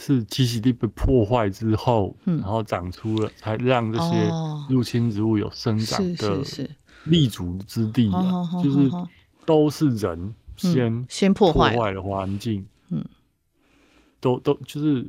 [0.00, 4.30] 是栖息地被破坏之后，嗯，然后长出了，才让这些
[4.70, 6.40] 入侵植物有生长的
[7.04, 8.08] 立足之地，
[8.62, 8.88] 就是
[9.44, 11.74] 都是人先先破坏。
[11.90, 13.04] 了环境，嗯，
[14.20, 15.04] 都都就是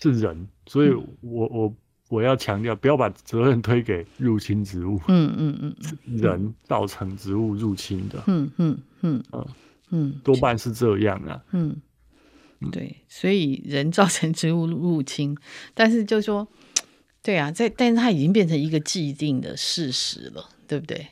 [0.00, 1.74] 是人，所以我我
[2.08, 9.22] 我要强调，不要把责任推给入侵植物，嗯嗯嗯，人造成植物入侵的，嗯嗯嗯。
[9.32, 9.46] 嗯
[9.90, 11.76] 嗯，多半是这样啊，嗯。
[12.70, 15.36] 对，所以人造成植物入侵，
[15.74, 16.46] 但是就说，
[17.22, 21.06] 对啊，在，但是它已经变成一个既定的事实了，对不对？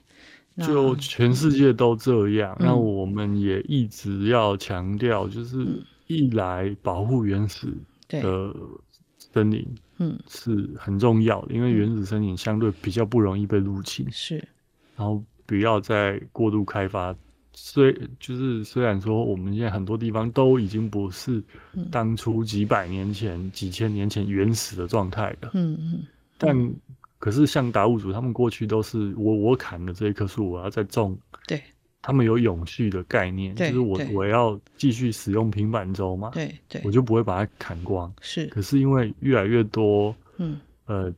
[0.58, 5.66] 就全世界都这样，那、嗯、我们也一直要强调，就是
[6.06, 7.72] 一来保护原始
[8.08, 8.54] 的
[9.18, 9.66] 森林，
[9.98, 14.36] 嗯，是很重要的，因为原始森林相对比较不容易被入侵，是，
[14.94, 17.16] 然后不要再过度开发。
[17.54, 21.42] 虽就是虽然说我们现在很多地方都已经不是
[21.90, 26.02] 当初几百年前、嗯、几千年前原始的状态了，嗯嗯，
[26.38, 26.74] 但
[27.18, 31.62] 可是像达悟族他们过去都是我我砍了这一棵树，我要再种，对，
[32.00, 40.60] 他们有永续的概念，就是我我要继续使用平板舟嘛，对对，我就不会把它砍光，是，可是因为越来越多，嗯。
[40.86, 41.12] 呃。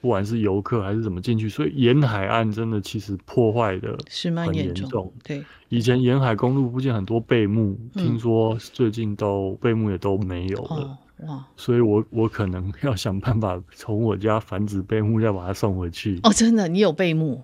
[0.00, 5.12] 不管是游客还是怎么进去，所以沿海岸真的其实破坏的是蛮严重。
[5.22, 10.98] 对，以前沿海公路附近很多贝木，嗯，听说最近都贝木也都没有了。
[11.26, 11.44] 哇！
[11.56, 16.20] 所以我我可能 要想办法从我家繁殖贝木，再把它送回去。
[16.22, 17.42] 哦，真的，你有贝木？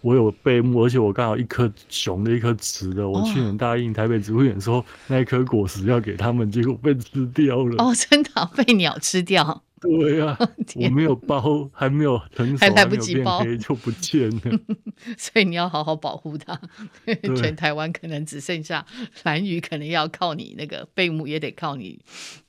[0.00, 3.08] 我有贝木，而且我刚好一颗雄的，一颗雌的。
[3.08, 7.76] 我去年答应台北植物园说那一颗果实要给他们，结果被吃掉了。
[7.78, 9.62] 哦，真的，被鸟吃掉。
[9.82, 14.40] 对呀、啊， 我没有包，还没有成熟，还来不及包就不见了。
[15.18, 16.58] 所以你要好好保护它。
[17.36, 18.86] 全台湾可能只剩下
[19.24, 22.00] 蓝鱼，可能要靠你那个贝母，也得靠你，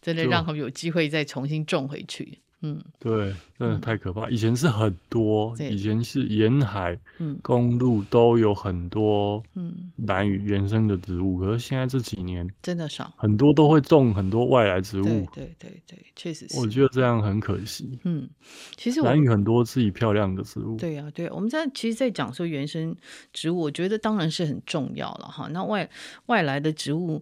[0.02, 2.40] 真的让他们有机会再重新种回去。
[2.66, 4.30] 嗯，对，真的太可怕。
[4.30, 6.98] 以前是很多，以前是沿海
[7.42, 15.04] 公路都有很多嗯兰屿原生的植物，可是现在这几年真的少，很多都会种很多外来植物。
[15.06, 16.58] 对对对对，确实是。
[16.58, 18.00] 我觉得这样很可惜。
[18.06, 18.30] 嗯，
[18.78, 20.78] 其实兰屿很多自己漂亮的植物。
[20.78, 22.96] 对呀、啊，对，我们在其实，在讲说原生
[23.34, 25.50] 植物，我觉得当然是很重要了哈。
[25.50, 25.90] 那外
[26.28, 27.22] 外来的植物。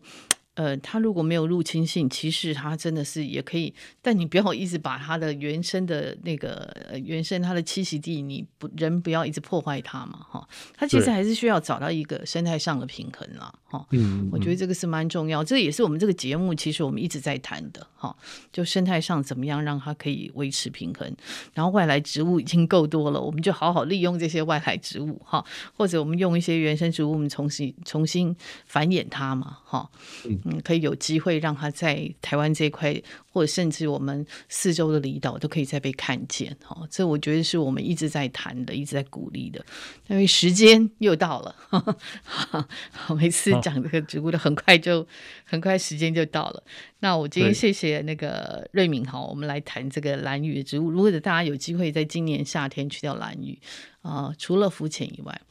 [0.56, 13.88] 呃，它如果没有入侵性，其实它真的是也可以，但你不要一直把它的原生的那个、呃、原生它的栖息地，你不人不要一直破坏它嘛，哈，它其实还是需要找到一个生态上的平衡啦，哈。
[13.92, 18.14] 嗯，我觉得这个是蛮重要，这也是我们这个节目其实我们一直在谈的哈。
[18.52, 21.10] 就生态上怎么样让它可以维持平衡，
[21.54, 25.44] 然后外来植物已经够多了，我们就好好利用这些外来植物哈，
[25.78, 29.90] 或者我们用一些原生植物，我们重新重新繁衍它嘛哈。
[30.26, 36.78] 嗯，可以有机会让它在台湾这一块，或者甚至我们四周的离岛都可以再被看见哈。
[36.90, 39.64] 这我觉得是我们一直在谈的，一直在鼓励的。
[40.08, 41.56] 因为时间又到了，
[43.16, 45.08] 每次讲这个植物的，很快就
[45.46, 46.64] 很快时间就到了。
[47.00, 50.90] 那我今天谢谢那个瑞敏哈，我们来谈这个蓝屿的植物。
[50.90, 53.58] 如果大家有机会在今年夏天去掉蓝屿
[54.02, 55.42] 啊、呃，除了浮潜以外，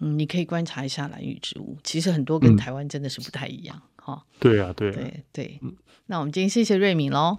[0.00, 1.78] 嗯，你可以观察一下蓝屿植物。
[1.84, 4.26] 其实很多跟台湾真的是不太一样哈、嗯。
[4.40, 5.60] 对啊，对啊，对对。
[6.06, 7.38] 那我们今天谢谢瑞敏喽。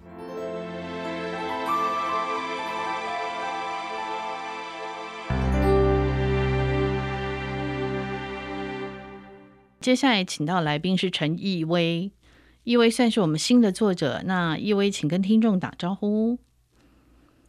[9.84, 12.10] 接下来请到来宾是陈奕薇。
[12.64, 16.38] 奕薇算是我们新的作者，那奕薇，请跟听众打招呼。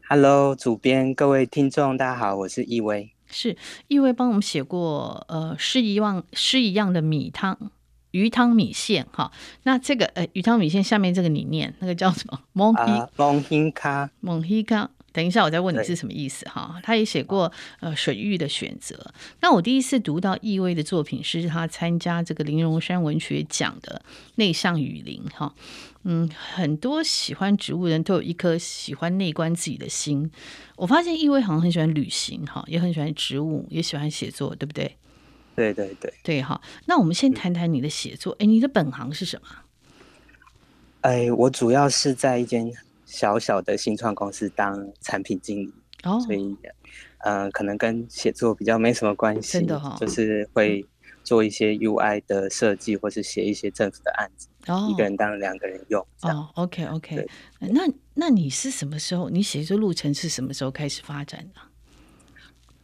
[0.10, 3.13] Hello，主编，各位听众，大家好，我是奕薇。
[3.28, 3.56] 是
[3.88, 7.71] 奕薇帮我们写过呃诗一样诗一样的米汤
[8.12, 9.32] 鱼汤米线哈。
[9.63, 12.41] 那这个呃鱼汤米线下面这个你念那个叫什么？
[12.52, 14.91] 蒙希蒙希卡蒙希卡。
[15.15, 16.78] 等一下，我再问你是什么意思哈。
[16.84, 17.49] 他也写过
[17.80, 19.13] 呃水域的选择。
[19.39, 24.01] 那我第一次读到易威的作品是他参加这个林荣山文学奖的
[24.36, 25.56] 《内向雨林》哈。
[26.04, 30.30] 嗯，很多喜欢植物的人都有一颗喜欢内观自己的心。
[30.75, 34.97] 我发现易威好像很喜欢旅行哈，也很喜欢植物，也喜欢写作，对不对？
[35.56, 36.62] 对对对对哈。
[36.88, 38.36] 那我们先谈谈你的写作。
[38.39, 39.47] 哎，你的本行是什么？
[41.01, 42.69] 哎，我主要是在一间。
[43.06, 46.22] 小小的新创公司当产品经理，oh.
[46.22, 46.58] 所以，
[47.20, 50.86] 嗯、呃，可能跟写作比较没什么关系，真的哈、哦，就是会
[51.24, 54.91] 做一些 UI 的设计，或是写一些政府的案子，oh.
[54.91, 56.02] 一个人当两个人用。
[56.22, 57.28] 哦、oh.，OK OK，
[57.60, 57.82] 那
[58.13, 59.30] 那你是什么时候？
[59.30, 61.62] 你写作路程是什么时候开始发展的？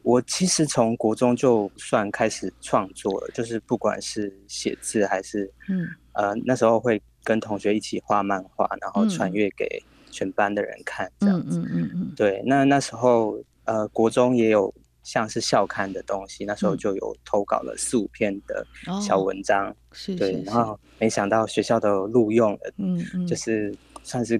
[0.03, 10.00] 我其实从国中就算开始创作了，就是不管是写字还是，嗯，呃，那时候会跟同学一起画漫画，然后传阅给、嗯。
[10.11, 18.65] 全班的人看这样子，嗯嗯嗯，对，那那时候呃，国中也有像是校刊的东西，那时候就有投稿了四五篇的
[19.01, 24.39] 小文章，哦、是，是，对，然后没想到学校都录用了，嗯嗯，就是算是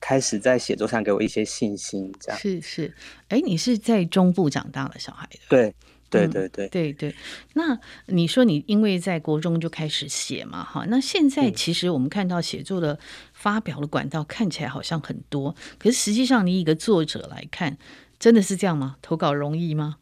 [0.00, 2.38] 开始在写作上给我一些信心，这样。
[2.38, 2.94] 是是，
[3.28, 5.74] 哎，你是在中部长大的小孩的，对。
[6.08, 6.92] 对对对、嗯、对。
[6.92, 7.14] 对，
[7.54, 12.98] 那你说你因为在国中就开始写嘛，哈，那现在其实我们看到写作的
[13.32, 17.76] 发表的管道看起来好像很多，可是实际上你一个作者来看，
[18.18, 18.96] 真的是这样吗？
[19.02, 19.96] 投稿容易吗？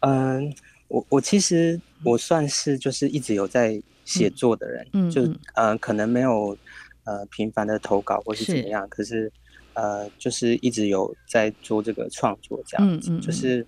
[0.00, 0.54] 嗯，
[0.88, 6.56] 我我其实我算是就是一直有在写作的人，嗯，就呃可能没有
[7.04, 9.32] 呃频繁的投稿或是怎么样，是可是
[9.74, 13.20] 呃就是一直有在做这个创作这样子，嗯嗯嗯。
[13.20, 13.66] 就是。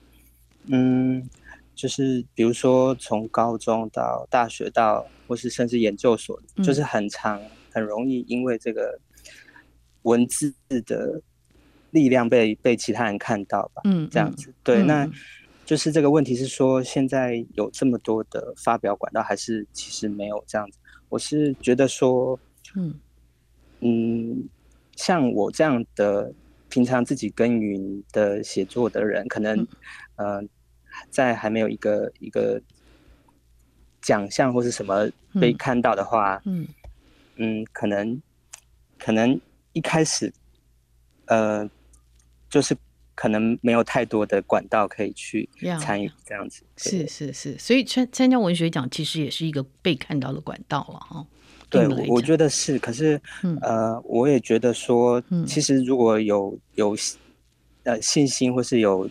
[0.70, 1.28] 嗯，
[1.74, 7.40] 就是比如说从高中到大学到，或是甚至研究所，嗯、就是很长，
[7.72, 8.98] 很容易因为这个
[10.02, 11.22] 文字的
[11.90, 13.82] 力量被被其他人看到吧。
[13.84, 14.52] 嗯，这样子。
[14.62, 15.10] 对，嗯、那
[15.64, 20.78] 就是这个问题是说，现在有这么多的发表管道，还是其实没有这样子？
[21.08, 22.38] 我是觉得说，
[22.74, 22.94] 嗯
[23.80, 24.48] 嗯，
[24.96, 26.32] 像我这样的
[26.68, 29.56] 平常自己耕耘的写作的人，可能
[30.16, 30.26] 嗯。
[30.26, 30.42] 呃
[31.10, 32.60] 在还没有一个一个
[34.00, 35.08] 奖项或是什么
[35.40, 36.66] 被看到的话，嗯
[37.36, 38.20] 嗯，可能
[38.98, 39.40] 可能
[39.72, 40.32] 一开始，
[41.26, 41.68] 呃，
[42.48, 42.76] 就是
[43.14, 45.48] 可能没有太多的管道可以去
[45.80, 46.62] 参与这样子。
[46.76, 51.26] 是是是，所以参参加文学奖其实也是一个被看到的管道了哈。
[51.68, 52.78] 对，我觉得是。
[52.78, 53.20] 可是，
[53.60, 56.96] 呃，我也觉得说，其实如果有有
[57.82, 59.08] 呃信心或是有。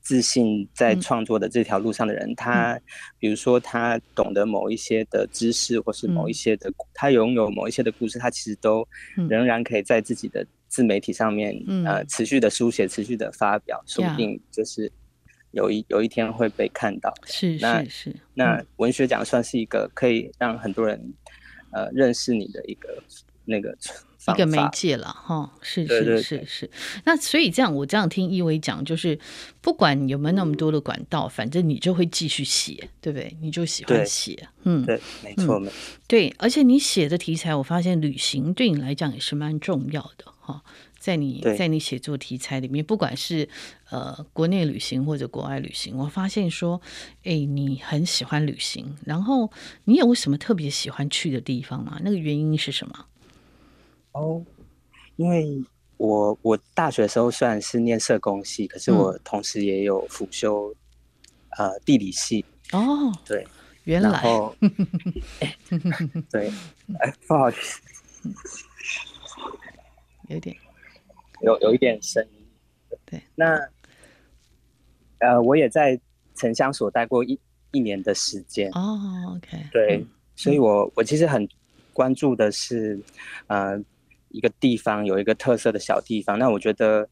[0.00, 2.80] 自信在创作的这条路上的人，嗯、他
[3.18, 8.86] 比如说他懂得某一些的知识，或是某一些的，嗯、他拥有某一些的故事，他其实都
[9.28, 14.90] 仍然可以在自己的自媒体上面，嗯、呃，持续的书写，持续的发表，说不定就是
[15.52, 17.12] 有一有一天会被看到。
[17.26, 21.00] 是是是，那文学奖算是一个可以让很多人
[21.72, 23.02] 呃认识你的一个
[23.44, 23.76] 那个。
[24.28, 26.70] 一个媒介了哈，是是是是，
[27.04, 29.18] 那所以这样我这样听一维讲，就是
[29.62, 33.34] 不管有没有那么多的管道，反正你就会继续写，对不对？
[33.40, 35.74] 你就喜欢写，嗯，对，没错没错，
[36.06, 40.62] 对，而且你写的题材，我发现旅行对你来讲也是蛮重要的哈。
[40.98, 43.48] 在你在你写作题材里面，不管是
[43.88, 46.78] 呃国内旅行或者国外旅行，我发现说，
[47.24, 49.50] 哎，你很喜欢旅行，然后
[49.84, 51.98] 你有什么特别喜欢去的地方吗？
[52.04, 53.06] 那个原因是什么？
[54.12, 54.44] 哦，
[55.16, 55.62] 因为
[55.96, 60.74] 我我大学的时候虽然是念社工系，可是我同时也有辅修、
[61.58, 62.44] 嗯、呃地理系。
[62.72, 63.46] 哦，对，
[63.84, 64.20] 原来，
[66.30, 66.52] 对，
[67.00, 67.80] 哎，不好意思，
[70.28, 70.56] 有点。
[71.42, 72.46] 有有一点声音，
[73.06, 73.22] 对。
[73.34, 73.58] 那，
[75.20, 75.98] 呃，我也在
[76.34, 77.38] 城乡所待过一
[77.72, 78.70] 一年的时间。
[78.72, 79.56] 哦，OK。
[79.72, 80.06] 对，嗯、
[80.36, 81.48] 所以我我其实很
[81.94, 83.00] 关注的是，
[83.46, 83.82] 呃，
[84.30, 86.38] 一个地方有一个特色的小地方。
[86.38, 87.08] 那我觉得，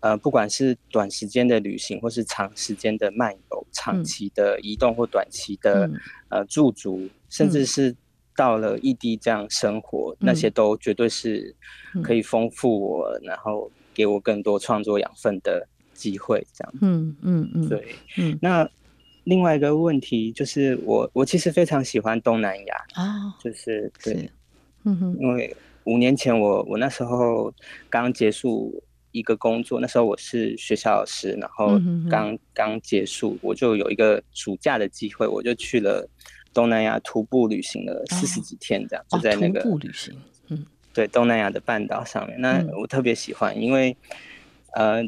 [0.00, 7.94] 呃，不管是短时间的旅行，或是长时间的漫游，长期的移动或短期的、嗯、呃驻足，甚至是。
[8.34, 11.54] 到了异地这样生活，那些都绝对是
[12.02, 16.44] 可以丰富我，嗯、然后给我更多创作养分的机会。
[16.54, 18.38] 这样，嗯嗯嗯，对，嗯。
[18.40, 18.66] 那
[19.24, 24.30] 另外一个问题就是我，我我其实非常喜欢东南亚啊，就是对是，
[24.84, 25.54] 嗯哼，因为
[25.84, 27.52] 五年前我我那时候
[27.88, 31.78] 刚结束一个工作，那时候我是学校老师，然后
[32.10, 36.08] 刚刚结束，我就有一个暑假的机会，我就去了。
[36.54, 40.14] 东南亚徒步旅行了四十几天，这样、哦、就在那个、哦、徒步旅行，
[40.48, 43.96] 嗯，对，东南亚的半岛上面，那我特别喜欢，嗯、因为
[44.74, 45.02] 呃，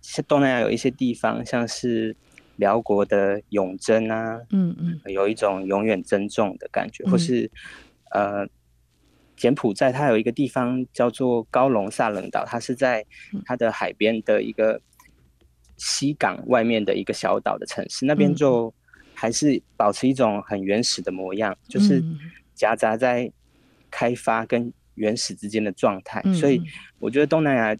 [0.00, 2.14] 像东南亚有一些地方，像是
[2.54, 7.50] 辽国的永贞啊，嗯嗯，有一种永远珍重的感觉，嗯、或是
[8.12, 8.46] 呃，
[9.38, 13.02] 柬埔寨它有一个地方叫做高龙萨冷岛，它是在
[13.46, 14.78] 它的海边的一个
[15.78, 18.72] 西港外面的一个小岛的城市，那边就。
[19.20, 22.00] 还是保持一种很原始的模样，就是。
[22.54, 23.28] 夹杂在
[23.90, 26.22] 开发跟原始之间的状态。
[26.24, 26.62] 嗯、所以。
[27.00, 27.76] 我觉得东南亚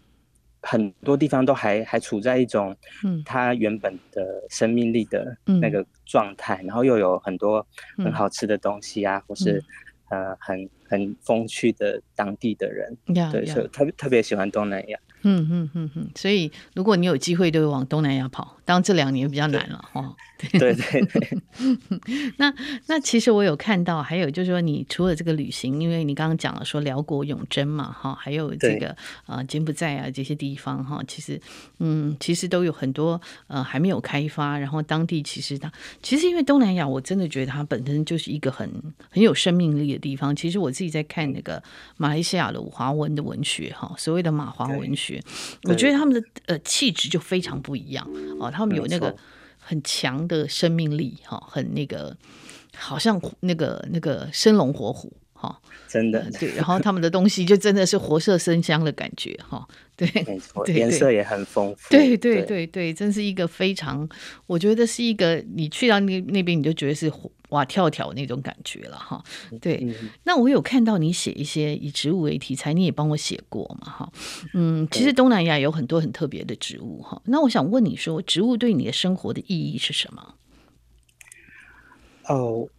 [0.61, 2.75] 很多地方都还还处在一种
[3.23, 7.65] 它原本的生命力的那个状态，嗯、然后又有很多
[7.97, 9.63] 很好吃的东西啊，嗯、或是
[10.09, 12.95] 呃很很风趣的当地的人。
[13.07, 14.99] 嗯、对，所以特别特别喜欢东南亚。
[15.23, 18.57] 嗯嗯嗯嗯，所以如果你有机会，都会往东南亚跑。
[18.63, 20.15] 当然这两年比较难了哈。
[20.37, 21.37] 对对对。
[22.37, 22.53] 那
[22.85, 28.95] 那其实我有看到，还有就是说，你除了这个旅行，因为你刚刚讲了说辽国永贞嘛哈，还有这个
[29.25, 31.41] 呃柬埔寨啊这些地方哈，其实
[31.79, 35.69] 嗯其实都有很多呃还没有开发，然后当地其实它
[36.03, 38.71] 其实因为东南亚，我真的觉得它本身就是一个很
[39.09, 40.33] 很有生命力的地方。
[40.35, 41.61] 其实我自己在看那个
[41.97, 45.08] 马来西亚的华文的文学哈，所谓的马华文学。
[45.63, 48.07] 我觉得他们的呃气质就非常不一样
[48.39, 49.15] 哦，他们有那个
[49.57, 52.15] 很强的生命力哈，很那个
[52.75, 59.65] 好像那个那个生龙活虎哈，真的对，然后他们的东西就真的是活色生香的感觉哈。
[59.95, 61.89] 对，没错，颜色也很丰富。
[61.89, 64.07] 对对对对，真是一个非常，
[64.47, 67.11] 我觉得是一个，你去到那那边，你就觉得是
[67.49, 69.23] 哇跳跳那种感觉了哈。
[69.61, 74.11] 对，嗯、那我有看到你写一些以植物为题材，你也帮我写过嘛哈。
[74.53, 77.21] 嗯，其实东南亚有很多很特别的植物哈。
[77.25, 80.35] 那我想问你说，植物对你的生活的意义是什么？
[82.27, 82.69] 哦，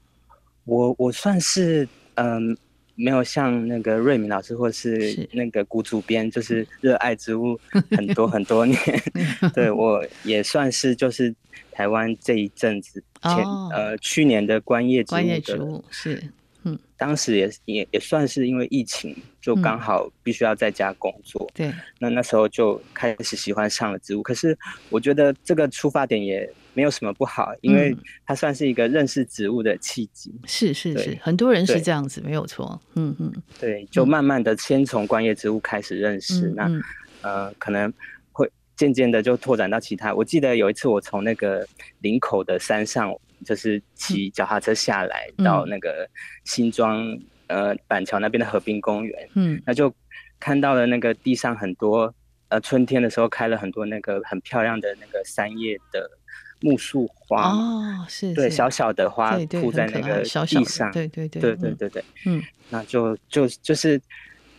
[0.65, 1.87] 我我算是
[2.21, 2.57] 嗯。
[2.97, 7.59] 没有像那个瑞敏老师或是那个古主编，就是热爱植物
[7.93, 8.79] 很多很多年。
[9.55, 11.35] 对，我也算是就是
[11.73, 16.23] 台湾这一阵子前、哦、呃去年的观叶植物的，观叶植物是，
[16.65, 21.51] 嗯，当时也也也算是因为疫情，就刚好必须要在家工作。
[21.55, 24.23] 嗯、对，那那时候就开始喜欢上了植物。
[24.23, 24.57] 可是
[24.89, 26.53] 我觉得这个出发点也。
[26.73, 27.95] 没有什么不好，因为
[28.25, 30.31] 它算是一个认识植物的契机。
[30.31, 32.81] 嗯、是是是，很多人是这样子，没有错。
[32.95, 37.93] 嗯嗯，对，就慢慢的先从观叶植物开始认识，嗯、那呃可能
[38.31, 40.15] 会渐渐的就拓展到其他。
[40.15, 41.67] 我记得有一次我从那个
[42.03, 43.13] 林口的山上，
[43.45, 46.09] 就是骑脚踏车下来到那个
[46.45, 47.19] 新庄
[47.49, 49.93] 呃板桥那边的河滨公园，嗯，那就
[50.39, 52.15] 看到了那个地上很多
[52.49, 56.11] 呃春天的时候开了很多那个很漂亮的那个三叶的。
[56.63, 63.99] 木树花哦，是对小小的花铺在那个地上，对对对对对对对，嗯，那就就就是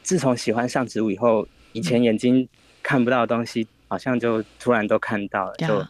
[0.02, 2.50] 自从喜欢上植物以后，以前眼睛
[2.82, 5.86] 看不到的东西，好像就突然都看到了，就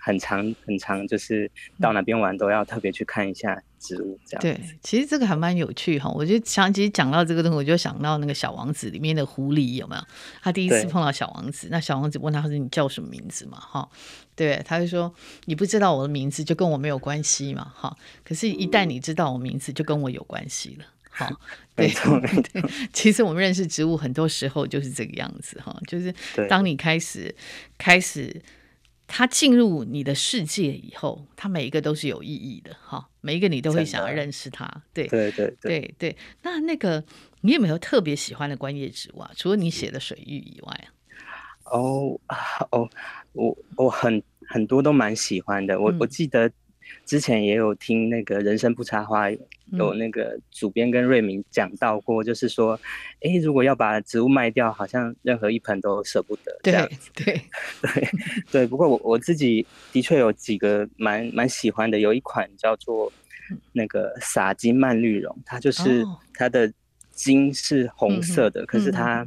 [0.00, 4.40] 很长很长，就是到哪边玩都要特别去看一下植物这样。
[4.40, 10.02] 对，其实这个还蛮有趣哈，我就想其实讲到这个东西，我就想到那个小王子里面的狐狸有没有？
[10.42, 13.88] 他第一次碰到小王子，那小王子问他说：“你叫什么名字嘛？”哈。
[14.34, 17.94] 对，他就说你不知道我的名字就跟我没有关系嘛，哈。
[18.24, 21.30] 可是，一旦你知道我名字，就跟我有关系了，好，
[21.76, 21.92] 对
[22.52, 26.14] 对，其实我们认识植物很多时候就是这个样子哈，就是
[26.48, 27.34] 当你开始
[27.76, 28.34] 开始
[29.12, 34.64] 它进入你的世界以后，他每一个都是有意义的哈，每一个你都会想要认识他。
[34.94, 37.02] 对对对对对，那那个
[37.40, 39.28] 你有没有特别喜欢的观叶植物啊？
[39.34, 40.86] 除了你写的水域以外啊？
[41.64, 42.18] 哦
[42.70, 42.88] 哦，
[43.32, 46.48] 我我很很多都蛮喜欢的，我我记得。
[47.10, 49.28] 之前也有听那个人生不插花，
[49.72, 52.78] 有那个主编跟瑞明讲到过，就是说，
[53.14, 56.56] 哎、嗯，如果要把植物卖掉，好像任何一盆都舍不得。
[56.62, 57.42] 对这样 对
[57.82, 58.08] 对
[58.52, 58.64] 对。
[58.68, 63.12] 不过我我自己的确有几个蛮蛮喜欢的，有一款叫做
[63.72, 66.72] 那个撒金蔓绿绒，它就是它的
[67.10, 69.26] 茎是红色的，哦、可是它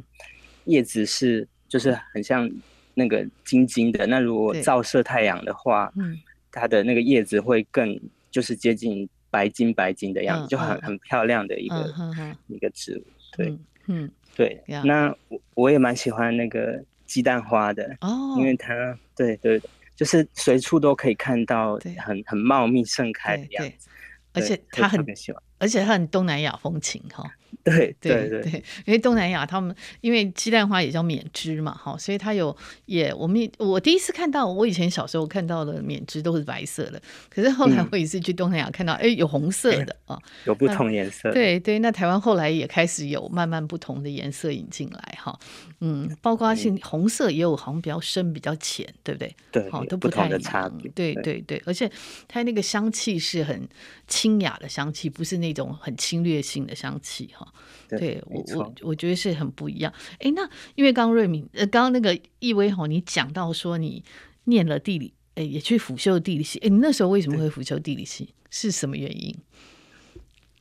[0.64, 2.50] 叶子是就是很像
[2.94, 4.06] 那个金金的。
[4.06, 6.18] 那如果照射太阳的话，嗯。
[6.54, 8.00] 它的那个叶子会更
[8.30, 13.04] 就是接近白金白金的样子，嗯、就很很漂亮的一个、嗯、一个植物。
[13.36, 14.62] 对，嗯，嗯对。
[14.68, 19.60] 嗯、那我我也蛮喜欢那个鸡蛋花的哦，因为它对对，
[19.96, 23.88] 就是随处都可以看到很，很很茂密盛开的样子，
[24.32, 27.30] 而且它很喜欢，而且它很东南亚风情哈。
[27.62, 37.00] 对对对，对，因为东南亚他们因为鸡蛋花也叫缅汁嘛，哈，所以它有也我们我第一次看到，我以前小时候看到的缅汁都是白色的，
[37.30, 41.32] 可是后来我也是去东南亚看到，哎、嗯，有红色的啊， 有不同颜色。
[41.32, 45.38] 对对，那台湾后来也开始有慢慢不同的颜色引进来哈，
[45.80, 49.34] 嗯，包括性红色也有好像比较深、比较浅，对不对？
[49.52, 50.80] 对，好都不太一样。
[50.94, 51.90] 对对对，而且
[52.28, 53.66] 它那个香气是很
[54.06, 57.46] 清雅的香气，不是那种很侵略性的香气哈。
[57.88, 59.92] 对我我我觉得是很不一样。
[60.18, 64.02] 哎，那因为刚刚瑞敏呃，刚刚那个易威吼，你讲到说你
[64.44, 66.58] 念了地理，哎，也去辅修地理系。
[66.60, 68.34] 哎，你那时候为什么会辅修地理系？
[68.50, 69.36] 是什么原因？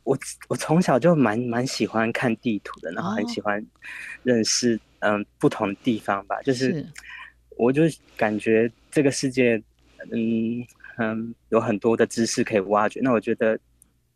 [0.04, 0.18] 我
[0.50, 3.66] 我从小就蛮蛮喜欢看地图的，然后很喜欢
[4.24, 6.40] 认识嗯、呃、不同的地方吧。
[6.42, 6.88] 就是，是
[7.58, 7.84] 我就
[8.18, 9.60] 感觉这个世界
[10.12, 10.64] 嗯
[10.98, 13.00] 嗯有很多的知识可以挖掘。
[13.02, 13.58] 那我觉得。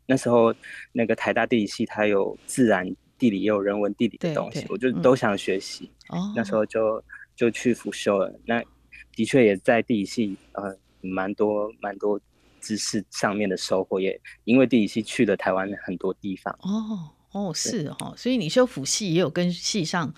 [0.07, 0.53] 那时候，
[0.91, 5.91] 那个台大地理系，它有自然地理，也有人文地理的东西，我就都想学习。
[6.13, 7.03] 嗯、那时候就
[7.35, 8.33] 就去辅修了。
[8.45, 8.63] 那
[9.13, 12.19] 的确也在地理系，呃，蛮多蛮多
[12.61, 16.57] 知识上面的收获，也因为地理系去了台湾很多地方。
[16.61, 17.13] 哦。
[17.33, 20.11] 哦，是哈，所以你修辅系也有跟系上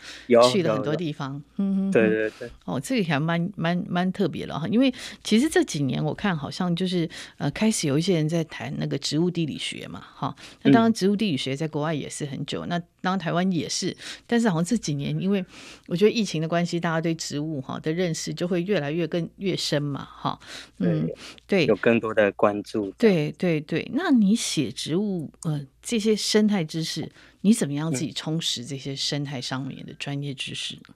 [0.51, 4.93] 去了很多地方，嗯，对对对，哦，这个还蛮蛮蛮特别的哈，因为
[5.23, 13.95] 其实这几年我看好像就是呃开始有一些人在谈那个植物地理学嘛，哈，那当然植物地理学在国外也是很久，嗯、那当然台湾也是，
[14.27, 15.43] 但是好像这几年因为
[15.87, 20.39] 我觉得疫情的关系，大家对植物哈的认识就会越来越更越深嘛，哈，
[20.77, 21.09] 嗯，
[21.47, 25.65] 对，有更多的关注，对对对，那你写植物呃。
[25.81, 27.09] 这些生态知识，
[27.41, 30.93] 你怎么样自己充实这些生态上面的专业知识呢？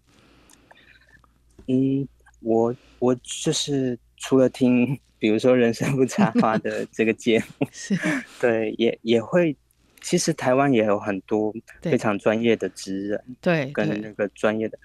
[1.68, 2.08] 嗯，
[2.42, 7.98] 我我就是除了听，比如说《人生不插花》的这个节目， 是
[8.40, 9.56] 对，也也会，
[10.04, 11.52] 其实台湾也有很多
[11.82, 14.78] 非常专业的职人，对，跟那个专业的，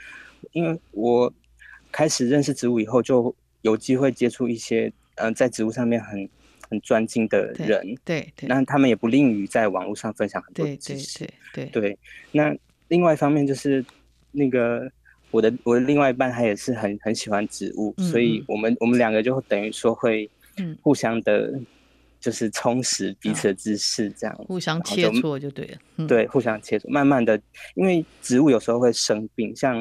[0.53, 1.31] 因为我
[1.93, 6.27] 开始认识植物以后，就有机会接触一些，嗯、呃，在植物上面很。
[6.71, 11.21] 很专精的人，对对，对，那他们也不吝于在网络上分享很多知识，
[11.55, 11.99] 对对对，对。
[12.31, 12.55] 那
[12.89, 13.83] 另外一方面就是，
[14.33, 14.87] 那个
[15.31, 20.29] 我的我的另外一半他也是很很喜欢植物，嗯、所以我们我们两个就等于说会，
[20.83, 21.59] 互相的，
[22.21, 27.41] 就是充实彼此的知识，这样、嗯、互相切磋就对了，嗯、对，互相切磋，慢慢的，
[27.75, 29.81] 因为植物有时候会生病，像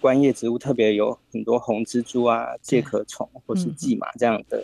[0.00, 4.62] 观叶植物特别有很多红蜘蛛啊、介壳虫或是蓟马这样的。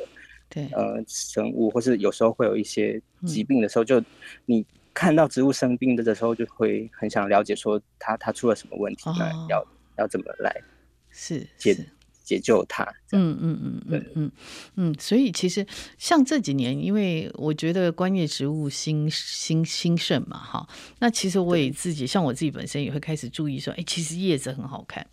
[0.49, 4.03] 对，呃，生物或是有时候会有一些疾病的时候，嗯、就
[4.45, 9.67] 你看到植物生病的时候，就会很想了解说它它出了什么问题，那、哦、要
[9.99, 10.63] 要怎么来
[11.11, 11.85] 是解是
[12.25, 12.83] 解救它？
[13.13, 14.33] 嗯嗯嗯嗯嗯
[14.75, 15.65] 嗯，所以其实
[15.99, 20.69] 像这几年，因为我觉得观叶植物兴兴兴盛嘛，哈，
[20.99, 25.07] 那其实我也自己像我自己本身也会开始注意说，哎，其实叶子很好看。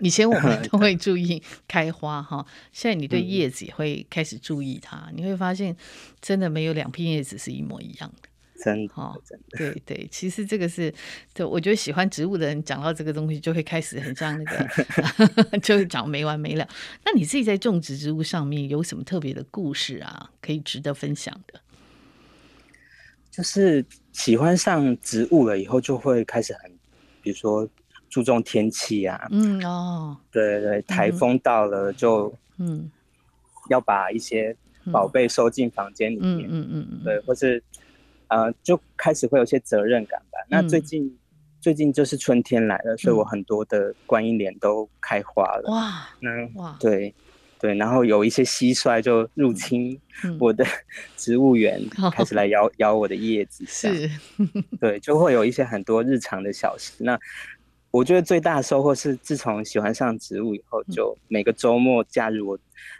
[0.00, 5.76] 以前我们 都会注意开花哈，现在你对叶子也会开始注意它，嗯、你会发现
[6.20, 8.27] 真的没有两片叶子是一模一样的，
[8.62, 9.16] 真的哈，
[9.50, 10.92] 对 对，其实这个是，
[11.32, 14.44] 对，我觉得喜欢植物的人讲到这个东西就会开始很像那
[15.50, 16.68] 个， 就会讲没完没了。
[17.04, 21.60] 那你自己在种植植物上面有什么特别的故事啊，可以值得分享的？
[23.30, 26.70] 就是喜欢上植物了以后，就会开始很，
[27.22, 27.68] 比如说。
[28.10, 32.90] 注重天气啊，嗯哦，对对，台风到了就，嗯，
[33.68, 34.56] 要把一些
[34.90, 37.62] 宝贝收进房间里面，嗯嗯嗯，对，或是
[38.28, 40.38] 呃，就开始会有些责任感吧。
[40.48, 41.18] 那最近、嗯、
[41.60, 45.70] 最近就是春天来了，所以我很多的观音莲都开花了。
[45.70, 47.14] 哇，那哇，对
[47.58, 50.00] 对，然后有一些蟋蟀就入侵
[50.38, 50.64] 我的
[51.16, 53.64] 植物园，嗯、开始来咬咬我的叶子。
[53.66, 54.08] 是，
[54.80, 56.92] 对，就会有一些很多日常的小事。
[56.98, 57.18] 那
[57.90, 62.56] 我觉得最大的收获是，自从喜欢上植物以后，就每个周末假日，我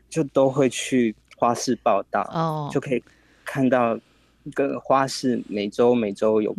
[0.09, 3.05] 就都会去花市报道，哦，就可以
[3.45, 4.01] 看到一
[4.51, 6.55] 个花市每周每周有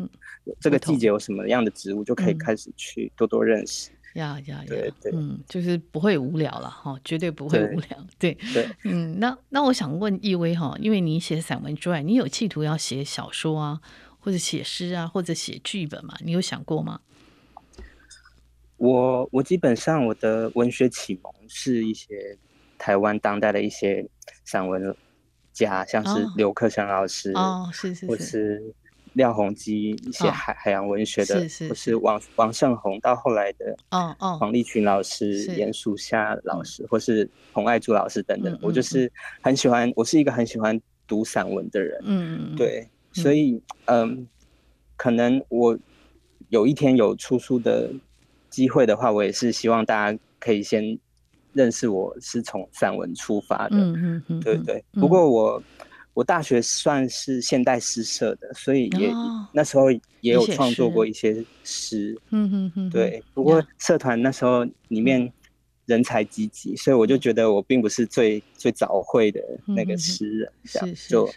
[0.59, 3.91] 这个季节有什么样的植物，就可以开始去多多认识。
[4.15, 8.07] 呀呀呀，嗯，就是不会无聊了哈，绝对不会无聊。
[8.17, 13.79] 对对，嗯，那那我想问易威哈，因为你写散文之外，你有企图要写小说啊，
[14.19, 16.15] 或者写诗啊，或者写剧本吗？
[16.25, 17.01] 你有想过吗？
[18.77, 22.37] 我我基本上我的文学启蒙是一些
[22.79, 24.09] 台湾当代的一些
[24.43, 24.95] 散文
[25.65, 28.73] 家，像是刘克襄老师哦，是是是，或是。
[29.13, 34.37] 廖鸿基一些海海洋文学的，或是王王胜宏到后来的哦哦。
[34.39, 44.27] 黄立群老师、严淑夏老师，或是洪爱珠老师等等，我就是很喜欢，我是一个很喜欢读散文的人，嗯嗯，对，所以嗯，
[44.95, 45.77] 可能我
[46.49, 47.91] 有一天有出书的。
[48.49, 50.97] 机会的话，我也是希望大家可以先
[51.53, 54.83] 认识我，是从散文出发的，嗯嗯嗯，对对。
[54.93, 55.63] 不过我
[56.13, 59.11] 我大学算是现代诗社的，所以也
[59.53, 59.91] 那时候
[60.21, 63.23] 也有创作过一些诗，嗯嗯嗯，对。
[63.33, 65.31] 不过社团那时候里面
[65.85, 71.29] 人才济济，所以我就觉得我并不是最最早会的那个诗人，这样就。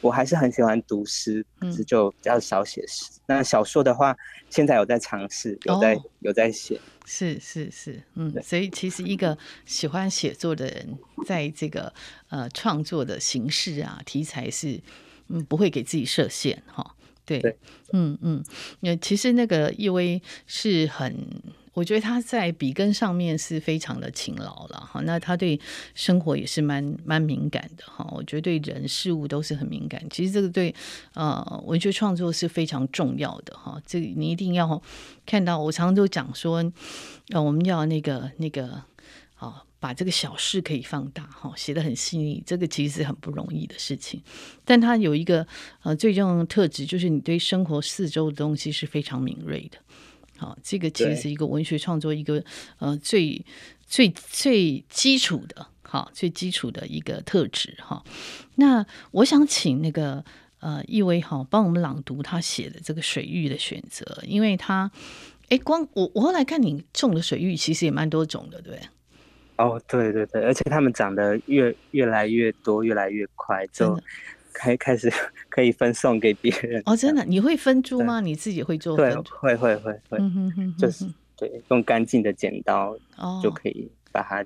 [0.00, 3.04] 我还是很喜欢读诗，可是就比较少写诗。
[3.12, 4.16] 嗯、那小说的话，
[4.48, 6.80] 现在有在尝试，有在、哦、有在写。
[7.04, 11.92] 是是是，嗯，所以其实一个喜欢写作的人，在这个
[12.28, 14.80] 呃创作的形式啊、题材是，
[15.28, 16.94] 嗯，不会给自己设限哈。
[17.24, 17.58] 对，对
[17.92, 18.44] 嗯嗯，
[18.80, 21.42] 那其实那个易威是很。
[21.78, 25.58] 我觉得他在笔根上面是非常的勤劳了哈，那他对
[25.94, 28.04] 生活也是蛮蛮敏感的哈。
[28.10, 30.74] 我觉得对人事物都是很敏感，其实这个对
[31.14, 33.80] 呃文学创作是非常重要的哈。
[33.86, 34.82] 这个你一定要
[35.24, 36.56] 看到，我常常都讲说，
[37.28, 38.82] 呃，我们要那个那个
[39.36, 44.20] 啊，把这个小事可以放大哈，写得很细腻，这个其实是很不容易的事情。
[44.64, 45.46] 但他有一个
[45.84, 49.78] 呃最重要的特质，就是你对生活四周的东西是非常敏锐的。
[50.38, 52.42] 好，这个其实是一个文学创作一个
[52.78, 53.44] 呃最
[53.84, 58.04] 最最基础的，好最基础的一个特质哈。
[58.54, 60.24] 那我想请那个
[60.60, 64.90] 呃易威哈帮我们朗读他写的这个水域的选择，因为他
[65.48, 68.78] 哎光我我后来看你种的水域其实也蛮多种的，对？
[69.56, 74.00] 哦，对对对，而且他们长得越越来越多，越来越快，就。
[74.58, 75.08] 开开始
[75.48, 77.24] 可以分送给别人哦，真的？
[77.24, 78.20] 你会分株吗？
[78.20, 79.10] 你自己会做分？
[79.14, 80.18] 对，会会会会，
[80.76, 81.06] 就是
[81.36, 82.98] 对，用干净的剪刀
[83.40, 84.44] 就可以把它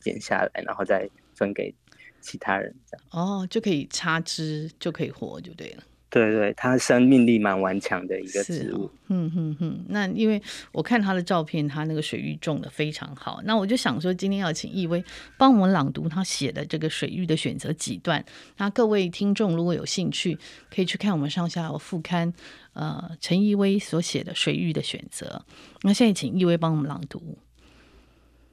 [0.00, 1.72] 剪下来，然后再分给
[2.20, 5.82] 其他人，这样哦，就可以插枝，就可以活，就对了。
[6.14, 8.88] 对对，它生命力蛮顽强的一个植物。
[9.08, 9.84] 嗯嗯嗯。
[9.88, 10.40] 那因为
[10.70, 13.42] 我看他的照片，他那个水域种的非常好。
[13.44, 15.04] 那我就想说，今天要请易威
[15.36, 18.24] 帮我们朗读他写的这个水域的选择几段。
[18.58, 20.38] 那各位听众如果有兴趣，
[20.72, 22.32] 可以去看我们上下游副刊，
[22.74, 25.44] 呃，陈易威所写的水域的选择。
[25.82, 27.36] 那现在请易威帮我们朗读。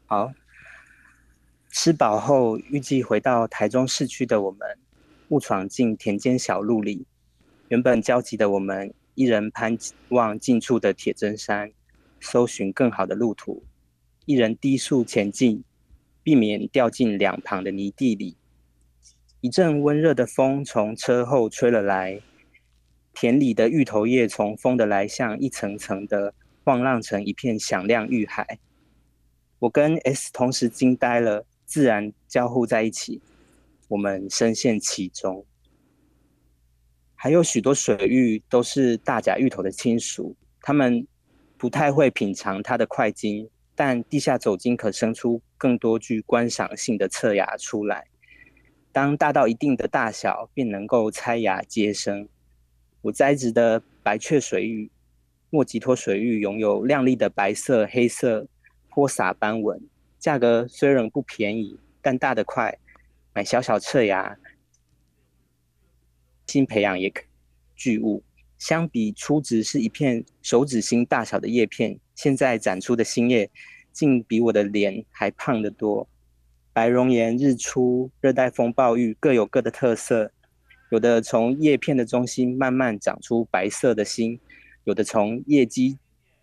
[0.07, 0.33] 好，
[1.69, 4.61] 吃饱后，预计回到台中市区的我们，
[5.29, 7.05] 误闯进田间小路里。
[7.71, 9.77] 原本焦急的我们，一人攀
[10.09, 11.71] 望近处的铁针山，
[12.19, 13.63] 搜寻更好的路途；
[14.25, 15.63] 一人低速前进，
[16.21, 18.35] 避免掉进两旁的泥地里。
[19.39, 22.19] 一阵温热的风从车后吹了来，
[23.13, 26.33] 田里的芋头叶从风的来向一层层的
[26.65, 28.59] 晃浪成一片响亮玉海。
[29.59, 33.21] 我跟 S 同时惊呆了，自然交互在一起，
[33.87, 35.45] 我们深陷其中。
[37.23, 41.05] 还有许多水域都是大甲芋头的亲属，他们
[41.55, 48.07] 不太会品尝它的块茎，但地下走茎可生出更多具观赏性的侧芽出来。
[48.91, 52.27] 当大到一定的大小，便能够拆芽接生。
[53.03, 54.89] 我栽植的白雀水域、
[55.51, 58.47] 莫吉托水域拥有亮丽的白色、黑色
[58.89, 59.79] 泼洒斑纹，
[60.17, 62.75] 价格虽然不便宜，但大的快，
[63.31, 64.35] 买小小侧芽。
[66.51, 67.23] 新培养也可
[67.77, 68.21] 巨物，
[68.57, 73.49] 相比初植是一片手指心大小的叶片，现在展出的新叶
[73.93, 76.05] 竟比我的脸还胖得多。
[76.73, 80.29] 白熔岩、日出、热带风暴芋各有各的特色，
[80.89, 84.37] 有的从叶片的中心慢慢长出白色的心，
[84.83, 85.97] 有的从叶基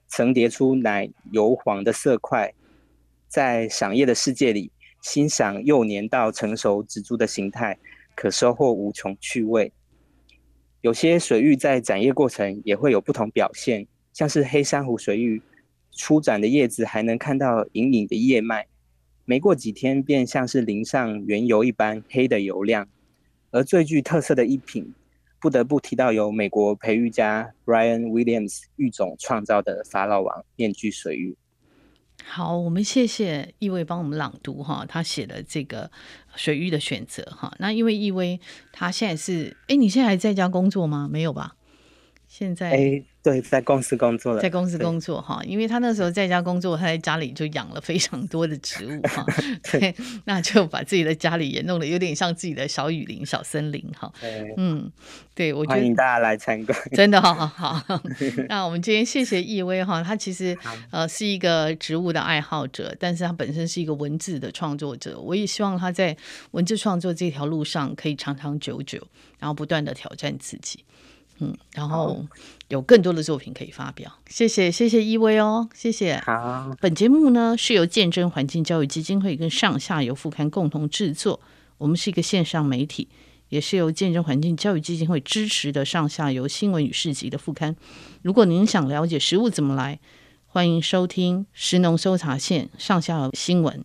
[0.06, 2.50] 层叠出奶油黄的色块。
[3.28, 7.78] 在赏叶的世界里，欣赏幼年到成熟植株的形态，
[8.16, 9.70] 可收获无穷趣味。
[10.88, 15.42] 有些水域在展叶过程也会有不同表现，像是黑珊瑚水域，
[15.92, 18.66] 初展的叶子还能看到隐隐的叶脉，
[19.26, 22.88] 没过几天便像是淋上原油一般黑的油亮。
[23.50, 24.94] 而最具特色的一品，
[25.38, 31.36] 不得不提到由美国培育家 Brian Williams 育种创造的法老王面具水域。
[32.24, 35.90] 好，我们谢谢易威帮我们朗读哈，他写的这个
[36.36, 37.52] 水域的选择哈。
[37.58, 38.38] 那因为易威
[38.72, 41.08] 他现在是，哎，你现在还在家工作吗？
[41.10, 41.54] 没有吧？
[42.38, 43.02] 现在哎。
[43.20, 49.22] 对，在公司工作了，在公司工作哈，因为他那时候在家工作，他在家里就养了非常多的植物哈，
[49.70, 54.10] 对，那就把自己的家里也弄得有点像自己的小雨林、小森林哈。
[54.56, 54.90] 嗯，
[55.34, 58.00] 对，我觉得欢迎大家来参观，真的好好。
[58.48, 60.56] 那我们今天谢谢易威哈，他其实
[60.90, 65.20] 呃是一个植物的爱好者，但是他本身是一个文字的创作者。
[65.20, 66.16] 我也希望他在
[66.52, 69.06] 文字创作这条路上可以长长久久，
[69.38, 70.84] 然后不断的挑战自己。
[71.40, 72.24] 嗯，然后
[72.68, 74.12] 有更多的作品可以发表。
[74.28, 76.16] 谢谢，谢谢易威哦，谢谢。
[76.24, 81.40] 好，本节目呢是由见证环境教育基金会跟上下游副刊共同制作。
[81.78, 83.08] 我们是一个线上媒体，
[83.50, 87.76] 也是由见证环境教育基金会支持的上下游新闻与市集的副刊。
[88.22, 90.00] 如果您想了解食物怎么来，
[90.46, 93.84] 欢迎收听食农搜查线上下游新闻。